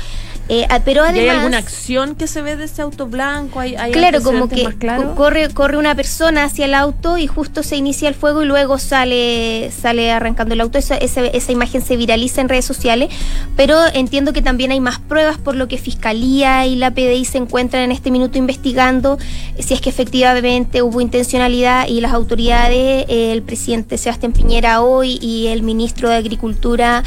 Eh, 0.50 0.66
ah, 0.70 0.82
pero 0.84 1.04
además, 1.04 1.22
¿Hay 1.22 1.30
alguna 1.30 1.58
acción 1.58 2.16
que 2.16 2.28
se 2.28 2.42
ve 2.42 2.58
de 2.58 2.66
ese 2.66 2.82
auto 2.82 3.08
blanco? 3.08 3.62
¿Hay, 3.62 3.76
claro, 3.94 4.22
como 4.22 4.50
que 4.50 4.68
corre, 5.16 5.50
corre 5.54 5.78
una 5.78 5.96
persona 5.96 6.44
hacia 6.44 6.66
el 6.66 6.74
auto 6.74 7.18
y 7.18 7.28
justo 7.28 7.64
se 7.64 7.78
inicia 7.78 8.10
el 8.10 8.16
fuego 8.16 8.44
y 8.44 8.46
luego 8.46 8.78
sale, 8.78 9.72
sale 9.72 10.12
arrancando 10.12 10.54
el 10.54 10.62
auto. 10.62 10.78
esa, 10.78 10.98
esa, 10.98 11.52
imagen 11.52 11.82
se 11.82 11.96
viraliza 11.96 12.42
en 12.42 12.50
redes 12.50 12.66
sociales, 12.66 13.10
pero 13.56 13.78
entiendo 13.94 14.34
que 14.34 14.42
también 14.42 14.72
hay 14.72 14.82
más 14.82 15.00
pruebas 15.00 15.38
por 15.38 15.56
lo 15.56 15.68
que 15.68 15.78
Fiscalía 15.78 16.66
y 16.66 16.76
la 16.76 16.92
PDI 16.92 17.24
se 17.24 17.38
encuentran 17.38 17.84
en 17.84 17.92
este 17.92 18.12
minuto 18.12 18.38
investigando 18.38 19.18
si 19.60 19.74
es 19.74 19.82
que 19.82 19.90
efectivamente 19.90 20.82
hubo 20.82 21.00
intencionalidad 21.00 21.88
y 21.88 22.02
las 22.02 22.14
autoridades, 22.14 23.06
el 23.08 23.44
presidente 23.44 23.98
Sebastián 23.98 24.34
Piñera 24.34 24.82
hoy 24.82 25.20
y 25.22 25.48
el 25.48 25.64
ministro 25.64 26.10
de 26.10 26.16
Agricultura 26.16 27.04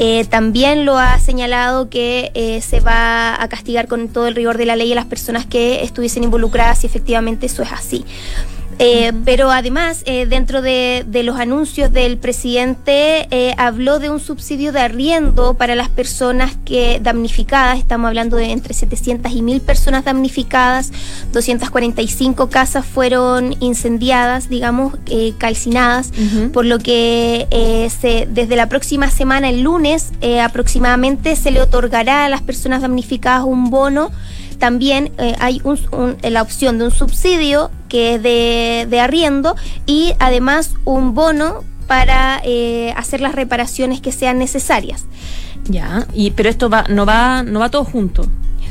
eh, 0.00 0.24
también 0.26 0.84
lo 0.84 0.96
ha 0.96 1.18
señalado 1.18 1.90
que 1.90 2.30
eh, 2.34 2.60
se 2.62 2.78
va 2.78 3.42
a 3.42 3.48
castigar 3.48 3.88
con 3.88 4.08
todo 4.08 4.28
el 4.28 4.36
rigor 4.36 4.56
de 4.56 4.64
la 4.64 4.76
ley 4.76 4.92
a 4.92 4.94
las 4.94 5.06
personas 5.06 5.44
que 5.44 5.82
estuviesen 5.82 6.22
involucradas 6.22 6.78
si 6.78 6.86
efectivamente 6.86 7.46
eso 7.46 7.64
es 7.64 7.72
así. 7.72 8.04
Eh, 8.80 9.12
pero 9.24 9.50
además, 9.50 10.02
eh, 10.06 10.26
dentro 10.26 10.62
de, 10.62 11.04
los 11.24 11.38
anuncios 11.38 11.92
del 11.92 12.16
presidente, 12.16 13.26
eh, 13.30 13.54
habló 13.58 13.98
de 13.98 14.08
un 14.08 14.20
subsidio 14.20 14.70
de 14.70 14.80
arriendo 14.80 15.54
para 15.54 15.74
las 15.74 15.88
personas 15.88 16.56
que 16.64 17.00
damnificadas, 17.02 17.78
estamos 17.78 18.06
hablando 18.06 18.36
de 18.36 18.52
entre 18.52 18.74
700 18.74 19.32
y 19.32 19.42
1000 19.42 19.60
personas 19.62 20.04
damnificadas, 20.04 20.92
245 21.32 22.50
casas 22.50 22.86
fueron 22.86 23.56
incendiadas, 23.60 24.48
digamos, 24.48 24.94
calcinadas, 25.38 26.12
por 26.52 26.64
lo 26.64 26.78
que 26.78 27.88
se, 28.00 28.28
desde 28.30 28.54
la 28.54 28.68
próxima 28.68 29.10
semana, 29.10 29.48
el 29.48 29.62
lunes 29.62 30.12
aproximadamente, 30.42 31.34
se 31.34 31.50
le 31.50 31.60
otorgará 31.60 32.26
a 32.26 32.28
las 32.28 32.42
personas 32.42 32.82
damnificadas 32.82 33.44
un 33.44 33.70
bono. 33.70 34.10
También 34.58 35.12
eh, 35.18 35.36
hay 35.38 35.62
la 36.22 36.42
opción 36.42 36.78
de 36.78 36.84
un 36.84 36.90
subsidio 36.90 37.70
que 37.88 38.14
es 38.14 38.22
de, 38.22 39.00
arriendo 39.00 39.56
y 39.86 40.14
además 40.18 40.74
un 40.84 41.14
bono 41.14 41.64
para 41.86 42.40
eh, 42.44 42.92
hacer 42.96 43.20
las 43.20 43.34
reparaciones 43.34 44.00
que 44.00 44.12
sean 44.12 44.38
necesarias. 44.38 45.06
Ya, 45.64 46.06
y 46.14 46.30
pero 46.30 46.48
esto 46.48 46.70
va 46.70 46.84
no 46.88 47.04
va 47.04 47.42
no 47.42 47.60
va 47.60 47.70
todo 47.70 47.84
junto. 47.84 48.26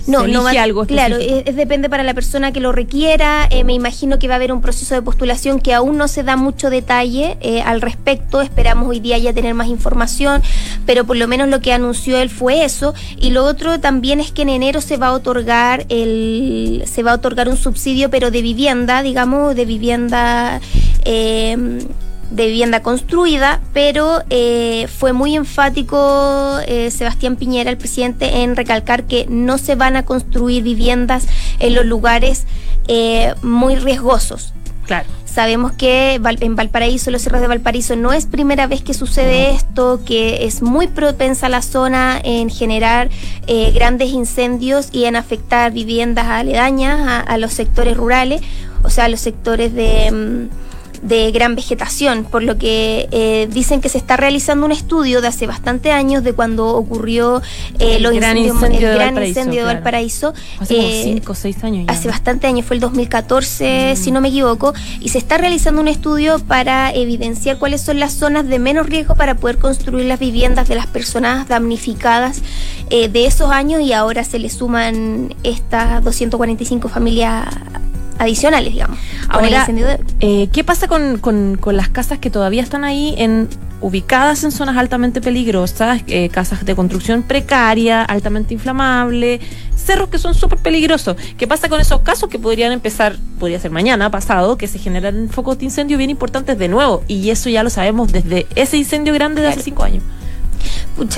No, 0.07 0.25
no 0.25 0.43
va, 0.43 0.51
algo 0.51 0.85
claro, 0.85 1.17
es, 1.17 1.55
depende 1.55 1.89
para 1.89 2.03
la 2.03 2.13
persona 2.13 2.53
que 2.53 2.61
lo 2.61 2.71
requiera. 2.71 3.47
Eh, 3.51 3.63
me 3.63 3.73
imagino 3.73 4.19
que 4.19 4.27
va 4.27 4.35
a 4.35 4.37
haber 4.37 4.53
un 4.53 4.61
proceso 4.61 4.95
de 4.95 5.01
postulación 5.01 5.59
que 5.59 5.73
aún 5.73 5.97
no 5.97 6.07
se 6.07 6.23
da 6.23 6.37
mucho 6.37 6.69
detalle 6.69 7.37
eh, 7.41 7.61
al 7.61 7.81
respecto. 7.81 8.41
Esperamos 8.41 8.87
hoy 8.87 9.01
día 9.01 9.17
ya 9.17 9.33
tener 9.33 9.53
más 9.53 9.67
información, 9.67 10.41
pero 10.85 11.05
por 11.05 11.17
lo 11.17 11.27
menos 11.27 11.49
lo 11.49 11.59
que 11.59 11.73
anunció 11.73 12.17
él 12.17 12.29
fue 12.29 12.63
eso. 12.63 12.93
Y 13.17 13.31
lo 13.31 13.43
otro 13.43 13.79
también 13.79 14.19
es 14.21 14.31
que 14.31 14.43
en 14.43 14.49
enero 14.49 14.79
se 14.79 14.97
va 14.97 15.07
a 15.07 15.13
otorgar 15.13 15.85
el, 15.89 16.83
se 16.85 17.03
va 17.03 17.11
a 17.11 17.15
otorgar 17.15 17.49
un 17.49 17.57
subsidio, 17.57 18.09
pero 18.09 18.31
de 18.31 18.41
vivienda, 18.41 19.03
digamos, 19.03 19.55
de 19.55 19.65
vivienda. 19.65 20.61
Eh, 21.03 21.85
de 22.31 22.47
vivienda 22.47 22.81
construida, 22.81 23.61
pero 23.73 24.21
eh, 24.29 24.87
fue 24.97 25.13
muy 25.13 25.35
enfático 25.35 26.59
eh, 26.67 26.91
Sebastián 26.91 27.35
Piñera, 27.35 27.69
el 27.69 27.77
presidente, 27.77 28.43
en 28.43 28.55
recalcar 28.55 29.03
que 29.03 29.25
no 29.29 29.57
se 29.57 29.75
van 29.75 29.95
a 29.95 30.03
construir 30.03 30.63
viviendas 30.63 31.27
en 31.59 31.73
los 31.73 31.85
lugares 31.85 32.45
eh, 32.87 33.33
muy 33.41 33.75
riesgosos. 33.75 34.53
Claro. 34.85 35.07
Sabemos 35.25 35.73
que 35.73 36.15
en 36.15 36.55
Valparaíso, 36.55 37.11
los 37.11 37.21
cerros 37.21 37.41
de 37.41 37.47
Valparaíso, 37.47 37.95
no 37.95 38.11
es 38.11 38.25
primera 38.25 38.65
vez 38.67 38.81
que 38.81 38.93
sucede 38.93 39.51
esto, 39.51 39.99
que 40.03 40.45
es 40.45 40.61
muy 40.61 40.87
propensa 40.87 41.49
la 41.49 41.61
zona 41.61 42.19
en 42.23 42.49
generar 42.49 43.09
grandes 43.75 44.09
incendios 44.09 44.87
y 44.91 45.05
en 45.05 45.15
afectar 45.15 45.71
viviendas 45.73 46.25
aledañas 46.25 46.99
a, 47.07 47.19
a, 47.19 47.37
los 47.37 47.53
sectores 47.53 47.97
rurales, 47.97 48.41
o 48.83 48.89
sea, 48.89 49.05
a 49.05 49.09
los 49.09 49.19
sectores 49.19 49.73
de... 49.75 50.11
Mm, 50.11 50.66
de 51.01 51.31
gran 51.31 51.55
vegetación, 51.55 52.23
por 52.23 52.43
lo 52.43 52.57
que 52.57 53.07
eh, 53.11 53.47
dicen 53.51 53.81
que 53.81 53.89
se 53.89 53.97
está 53.97 54.17
realizando 54.17 54.65
un 54.65 54.71
estudio 54.71 55.21
de 55.21 55.27
hace 55.27 55.47
bastante 55.47 55.91
años 55.91 56.23
de 56.23 56.33
cuando 56.33 56.67
ocurrió 56.75 57.41
eh, 57.79 57.95
el 57.97 58.13
gran 58.15 58.37
incendio, 58.37 58.89
de, 58.89 59.63
Valparaíso, 59.63 60.33
Hace 60.59 61.03
5 61.03 61.31
o 61.31 61.35
6 61.35 61.63
años. 61.63 61.85
Hace 61.87 62.07
bastante 62.07 62.47
años, 62.47 62.65
fue 62.65 62.75
el 62.75 62.79
2014, 62.79 63.93
mm. 63.93 63.97
si 63.97 64.11
no 64.11 64.21
me 64.21 64.29
equivoco, 64.29 64.73
y 64.99 65.09
se 65.09 65.17
está 65.17 65.37
realizando 65.37 65.81
un 65.81 65.87
estudio 65.87 66.39
para 66.39 66.91
evidenciar 66.91 67.57
cuáles 67.57 67.81
son 67.81 67.99
las 67.99 68.13
zonas 68.13 68.47
de 68.47 68.59
menos 68.59 68.85
riesgo 68.87 69.15
para 69.15 69.35
poder 69.35 69.57
construir 69.57 70.05
las 70.05 70.19
viviendas 70.19 70.67
de 70.67 70.75
las 70.75 70.87
personas 70.87 71.47
damnificadas 71.47 72.41
eh, 72.89 73.09
de 73.09 73.25
esos 73.25 73.51
años 73.51 73.81
y 73.81 73.93
ahora 73.93 74.23
se 74.23 74.39
le 74.39 74.49
suman 74.49 75.35
estas 75.43 76.03
245 76.03 76.89
familias 76.89 77.45
adicionales, 78.19 78.73
digamos. 78.73 78.97
Ahora, 79.29 79.67
eh, 80.19 80.49
¿qué 80.51 80.63
pasa 80.63 80.87
con, 80.87 81.17
con, 81.17 81.57
las 81.75 81.89
casas 81.89 82.19
que 82.19 82.29
todavía 82.29 82.63
están 82.63 82.83
ahí 82.83 83.15
en 83.17 83.47
ubicadas 83.81 84.43
en 84.43 84.51
zonas 84.51 84.77
altamente 84.77 85.21
peligrosas, 85.21 86.01
eh, 86.07 86.29
casas 86.29 86.65
de 86.65 86.75
construcción 86.75 87.23
precaria, 87.23 88.03
altamente 88.03 88.53
inflamable, 88.53 89.39
cerros 89.75 90.09
que 90.09 90.17
son 90.17 90.33
súper 90.33 90.59
peligrosos? 90.59 91.15
¿Qué 91.37 91.47
pasa 91.47 91.69
con 91.69 91.79
esos 91.79 92.01
casos 92.01 92.29
que 92.29 92.39
podrían 92.39 92.71
empezar, 92.71 93.15
podría 93.39 93.59
ser 93.59 93.71
mañana, 93.71 94.09
pasado, 94.09 94.57
que 94.57 94.67
se 94.67 94.79
generan 94.79 95.29
focos 95.29 95.59
de 95.59 95.65
incendio 95.65 95.97
bien 95.97 96.09
importantes 96.09 96.57
de 96.57 96.67
nuevo? 96.67 97.03
Y 97.07 97.29
eso 97.29 97.49
ya 97.49 97.63
lo 97.63 97.69
sabemos 97.69 98.11
desde 98.11 98.47
ese 98.55 98.77
incendio 98.77 99.13
grande 99.13 99.41
de 99.41 99.47
hace 99.49 99.61
cinco 99.61 99.83
años 99.83 100.03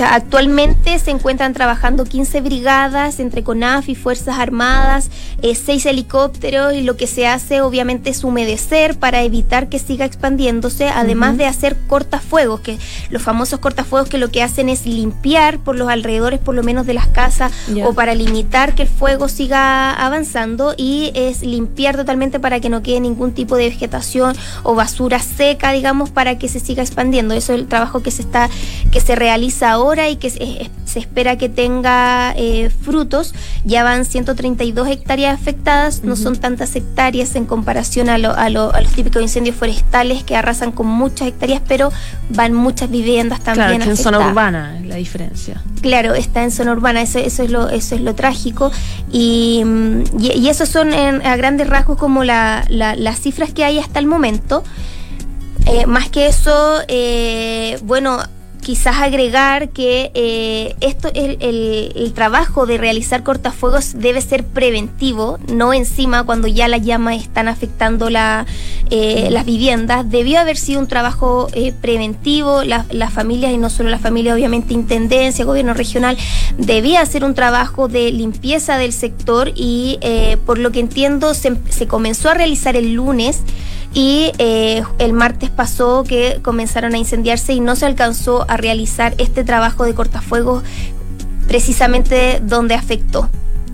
actualmente 0.04 0.98
se 0.98 1.10
encuentran 1.10 1.54
trabajando 1.54 2.04
15 2.04 2.40
brigadas 2.40 3.20
entre 3.20 3.42
CONAF 3.42 3.88
y 3.88 3.94
Fuerzas 3.94 4.38
Armadas, 4.38 5.10
eh, 5.42 5.54
6 5.54 5.86
helicópteros 5.86 6.74
y 6.74 6.82
lo 6.82 6.96
que 6.96 7.06
se 7.06 7.26
hace 7.26 7.60
obviamente 7.60 8.10
es 8.10 8.22
humedecer 8.24 8.98
para 8.98 9.22
evitar 9.22 9.68
que 9.68 9.78
siga 9.78 10.04
expandiéndose, 10.04 10.88
además 10.88 11.36
de 11.36 11.46
hacer 11.46 11.76
cortafuegos, 11.86 12.60
que 12.60 12.78
los 13.10 13.22
famosos 13.22 13.60
cortafuegos 13.60 14.08
que 14.08 14.18
lo 14.18 14.30
que 14.30 14.42
hacen 14.42 14.68
es 14.68 14.86
limpiar 14.86 15.58
por 15.58 15.76
los 15.76 15.88
alrededores 15.88 16.40
por 16.40 16.54
lo 16.54 16.62
menos 16.62 16.86
de 16.86 16.94
las 16.94 17.06
casas 17.08 17.52
o 17.84 17.94
para 17.94 18.14
limitar 18.14 18.74
que 18.74 18.82
el 18.82 18.88
fuego 18.88 19.28
siga 19.28 19.92
avanzando 19.92 20.74
y 20.76 21.10
es 21.14 21.42
limpiar 21.42 21.96
totalmente 21.96 22.40
para 22.40 22.60
que 22.60 22.68
no 22.68 22.82
quede 22.82 23.00
ningún 23.00 23.32
tipo 23.32 23.56
de 23.56 23.68
vegetación 23.70 24.36
o 24.62 24.74
basura 24.74 25.18
seca, 25.18 25.72
digamos, 25.72 26.10
para 26.10 26.38
que 26.38 26.48
se 26.48 26.60
siga 26.60 26.82
expandiendo. 26.82 27.34
Eso 27.34 27.54
es 27.54 27.60
el 27.60 27.66
trabajo 27.66 28.02
que 28.02 28.10
se 28.10 28.22
está 28.22 28.50
que 28.90 29.00
se 29.00 29.14
realiza 29.14 29.69
hasta 29.70 29.72
ahora 29.72 30.08
y 30.08 30.16
que 30.16 30.30
se, 30.30 30.70
espera 30.98 31.36
que 31.36 31.48
tenga 31.48 32.32
eh, 32.36 32.70
frutos, 32.70 33.34
ya 33.64 33.84
van 33.84 34.04
132 34.04 34.88
hectáreas 34.88 35.34
afectadas, 35.34 36.02
no 36.02 36.16
son 36.16 36.36
tantas 36.36 36.74
hectáreas 36.74 37.36
en 37.36 37.44
comparación 37.46 38.08
a, 38.08 38.14
a, 38.14 38.50
los 38.50 38.92
típicos 38.94 39.22
incendios 39.22 39.54
forestales 39.56 40.24
que 40.24 40.34
arrasan 40.34 40.72
con 40.72 40.86
muchas 40.86 41.28
hectáreas, 41.28 41.62
pero 41.68 41.92
van 42.30 42.54
muchas 42.54 42.90
viviendas 42.90 43.40
también. 43.40 43.76
Claro, 43.76 43.90
en 43.90 43.96
zona 43.96 44.18
urbana 44.30 44.78
es 44.80 44.86
la 44.86 44.96
diferencia. 44.96 45.62
Claro, 45.82 46.14
está 46.14 46.42
en 46.42 46.50
zona 46.50 46.72
urbana, 46.72 47.02
eso, 47.02 47.18
eso, 47.18 47.42
es, 47.42 47.50
lo, 47.50 47.68
eso 47.68 47.94
es 47.94 48.00
lo 48.00 48.14
trágico. 48.14 48.72
Y, 49.12 49.62
y, 50.18 50.48
esos 50.48 50.68
son 50.68 50.92
a 50.92 51.36
grandes 51.36 51.68
rasgos 51.68 51.98
como 51.98 52.24
las 52.24 53.20
cifras 53.20 53.52
que 53.52 53.64
hay 53.64 53.78
hasta 53.78 53.98
el 53.98 54.06
momento. 54.06 54.64
Eh, 55.66 55.86
más 55.86 56.08
que 56.08 56.26
eso, 56.26 56.80
eh, 56.88 57.78
bueno, 57.84 58.18
quizás 58.60 58.96
agregar 58.96 59.70
que 59.70 60.10
eh, 60.14 60.74
esto 60.80 61.10
el, 61.14 61.38
el, 61.40 62.12
trabajo 62.12 62.66
de 62.66 62.78
realizar 62.78 63.22
cortafuegos 63.22 63.94
debe 63.94 64.20
ser 64.20 64.44
preventivo, 64.44 65.38
no 65.48 65.72
encima 65.72 66.24
cuando 66.24 66.48
ya 66.48 66.68
las 66.68 66.82
llamas 66.82 67.16
están 67.16 67.48
afectando 67.48 68.10
la, 68.10 68.46
las 68.90 69.44
viviendas. 69.44 70.10
Debió 70.10 70.40
haber 70.40 70.56
sido 70.56 70.80
un 70.80 70.88
trabajo 70.88 71.48
preventivo, 71.80 72.62
las 72.64 73.12
familias 73.12 73.52
y 73.52 73.58
no 73.58 73.70
solo 73.70 73.88
las 73.88 74.00
familias, 74.00 74.34
obviamente 74.34 74.74
intendencia, 74.74 75.44
gobierno 75.44 75.74
regional, 75.74 76.16
debía 76.58 77.00
hacer 77.00 77.24
un 77.24 77.34
trabajo 77.34 77.88
de 77.88 78.10
limpieza 78.12 78.76
del 78.76 78.92
sector 78.92 79.52
y 79.54 79.98
por 80.44 80.58
lo 80.58 80.72
que 80.72 80.80
entiendo 80.80 81.34
se 81.34 81.86
comenzó 81.86 82.30
a 82.30 82.34
realizar 82.34 82.76
el 82.76 82.94
lunes 82.94 83.42
y 83.92 84.32
eh, 84.38 84.82
el 84.98 85.12
martes 85.12 85.50
pasó 85.50 86.04
que 86.04 86.38
comenzaron 86.42 86.94
a 86.94 86.98
incendiarse 86.98 87.52
y 87.52 87.60
no 87.60 87.74
se 87.74 87.86
alcanzó 87.86 88.46
a 88.48 88.56
realizar 88.56 89.14
este 89.18 89.42
trabajo 89.42 89.84
de 89.84 89.94
cortafuegos 89.94 90.62
precisamente 91.48 92.40
donde 92.42 92.74
afectó. 92.74 93.28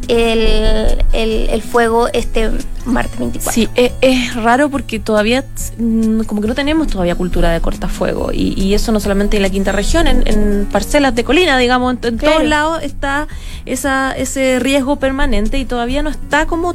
El, 0.08 1.62
fuego 1.62 2.06
este 2.12 2.52
martes 2.84 3.18
24. 3.18 3.52
Sí, 3.52 3.68
es, 3.74 4.34
raro 4.36 4.70
porque 4.70 5.00
todavía, 5.00 5.44
mm, 5.78 6.20
como 6.22 6.40
que 6.40 6.46
no 6.46 6.54
tenemos 6.54 6.86
todavía 6.86 7.16
cultura 7.16 7.50
de 7.50 7.60
cortafuego 7.60 8.30
y, 8.32 8.72
eso 8.72 8.92
no 8.92 9.00
solamente 9.00 9.36
en 9.36 9.42
la 9.42 9.50
quinta 9.50 9.72
región, 9.72 10.06
en, 10.06 10.68
parcelas 10.70 11.14
de 11.16 11.24
colina, 11.24 11.58
digamos, 11.58 11.96
en, 12.04 12.18
todos 12.18 12.44
lados 12.44 12.84
está 12.84 13.26
esa, 13.66 14.12
ese 14.12 14.60
riesgo 14.60 14.96
permanente 14.96 15.58
y 15.58 15.64
todavía 15.64 16.04
no 16.04 16.10
está 16.10 16.46
como 16.46 16.74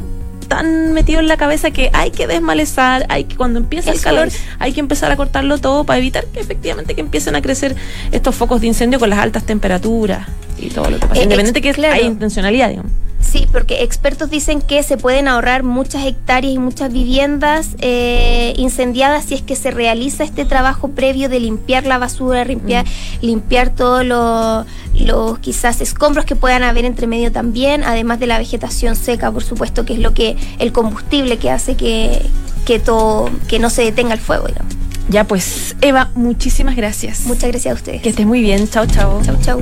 tan 0.51 0.91
metido 0.91 1.21
en 1.21 1.29
la 1.29 1.37
cabeza 1.37 1.71
que 1.71 1.89
hay 1.93 2.11
que 2.11 2.27
desmalezar, 2.27 3.05
hay 3.07 3.23
que 3.23 3.37
cuando 3.37 3.57
empieza 3.57 3.89
el 3.89 4.01
calor 4.01 4.27
hay 4.59 4.73
que 4.73 4.81
empezar 4.81 5.09
a 5.09 5.15
cortarlo 5.15 5.57
todo 5.59 5.85
para 5.85 5.97
evitar 5.97 6.25
que 6.25 6.41
efectivamente 6.41 6.93
que 6.93 6.99
empiecen 6.99 7.37
a 7.37 7.41
crecer 7.41 7.73
estos 8.11 8.35
focos 8.35 8.59
de 8.59 8.67
incendio 8.67 8.99
con 8.99 9.09
las 9.09 9.19
altas 9.19 9.45
temperaturas 9.45 10.27
y 10.59 10.67
todo 10.67 10.89
lo 10.89 10.99
que 10.99 11.07
pasa. 11.07 11.21
Eh, 11.21 11.23
Independiente 11.23 11.61
que 11.61 11.87
hay 11.87 12.05
intencionalidad, 12.05 12.67
digamos. 12.67 12.91
Sí, 13.21 13.47
porque 13.51 13.83
expertos 13.83 14.29
dicen 14.29 14.61
que 14.61 14.83
se 14.83 14.97
pueden 14.97 15.27
ahorrar 15.27 15.63
muchas 15.63 16.05
hectáreas 16.05 16.53
y 16.53 16.59
muchas 16.59 16.91
viviendas 16.91 17.69
eh, 17.79 18.53
incendiadas 18.57 19.25
si 19.25 19.35
es 19.35 19.41
que 19.41 19.55
se 19.55 19.71
realiza 19.71 20.23
este 20.23 20.43
trabajo 20.43 20.89
previo 20.89 21.29
de 21.29 21.39
limpiar 21.39 21.85
la 21.85 21.97
basura, 21.97 22.43
limpiar, 22.43 22.85
mm. 22.85 23.25
limpiar 23.25 23.69
todos 23.69 24.05
los 24.05 25.39
quizás 25.39 25.81
escombros 25.81 26.25
que 26.25 26.35
puedan 26.35 26.63
haber 26.63 26.85
entre 26.85 27.07
medio 27.07 27.31
también, 27.31 27.83
además 27.83 28.19
de 28.19 28.27
la 28.27 28.37
vegetación 28.37 28.95
seca, 28.95 29.31
por 29.31 29.43
supuesto, 29.43 29.85
que 29.85 29.93
es 29.93 29.99
lo 29.99 30.13
que 30.13 30.35
el 30.59 30.71
combustible 30.71 31.37
que 31.37 31.51
hace 31.51 31.75
que, 31.75 32.21
que 32.65 32.79
todo 32.79 33.29
que 33.47 33.59
no 33.59 33.69
se 33.69 33.83
detenga 33.83 34.13
el 34.13 34.19
fuego, 34.19 34.47
digamos. 34.47 34.75
Ya 35.09 35.25
pues, 35.25 35.75
Eva, 35.81 36.09
muchísimas 36.15 36.75
gracias. 36.75 37.25
Muchas 37.25 37.49
gracias 37.49 37.71
a 37.73 37.75
ustedes. 37.75 38.01
Que 38.01 38.09
estés 38.09 38.25
muy 38.25 38.41
bien. 38.41 38.69
Chao, 38.69 38.85
chao. 38.85 39.21
Chao, 39.23 39.37
chao. 39.41 39.59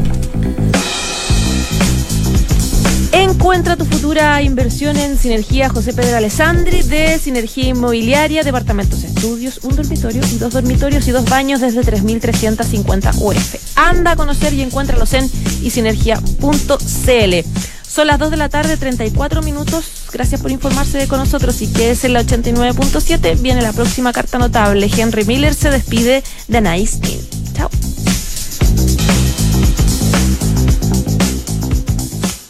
Encuentra 3.20 3.76
tu 3.76 3.84
futura 3.84 4.42
inversión 4.42 4.96
en 4.96 5.18
Sinergia 5.18 5.68
José 5.68 5.92
Pedro 5.92 6.16
Alessandri 6.16 6.84
de 6.84 7.20
Sinergia 7.20 7.66
Inmobiliaria, 7.66 8.44
departamentos 8.44 9.04
estudios, 9.04 9.60
un 9.64 9.76
dormitorio 9.76 10.22
y 10.32 10.38
dos 10.38 10.54
dormitorios 10.54 11.06
y 11.06 11.12
dos 11.12 11.26
baños 11.30 11.60
desde 11.60 11.82
3.350 11.82 13.16
UF. 13.20 13.56
Anda 13.76 14.12
a 14.12 14.16
conocer 14.16 14.54
y 14.54 14.62
encuéntralos 14.62 15.12
en 15.14 15.30
isinergia.cl. 15.62 17.50
Son 17.86 18.08
las 18.08 18.20
2 18.20 18.32
de 18.32 18.38
la 18.38 18.48
tarde, 18.48 18.78
34 18.78 19.42
minutos. 19.42 20.08
Gracias 20.14 20.40
por 20.40 20.52
informarse 20.52 21.06
con 21.10 21.20
nosotros. 21.20 21.62
Y 21.62 21.68
que 21.68 21.92
es 21.92 22.06
en 22.06 22.14
la 22.14 22.24
89.7, 22.24 23.42
viene 23.42 23.62
la 23.62 23.74
próxima 23.74 24.14
carta 24.14 24.38
notable. 24.38 24.90
Henry 24.96 25.26
Miller 25.26 25.54
se 25.54 25.70
despide 25.70 26.24
de 26.48 26.62
Nice 26.62 27.00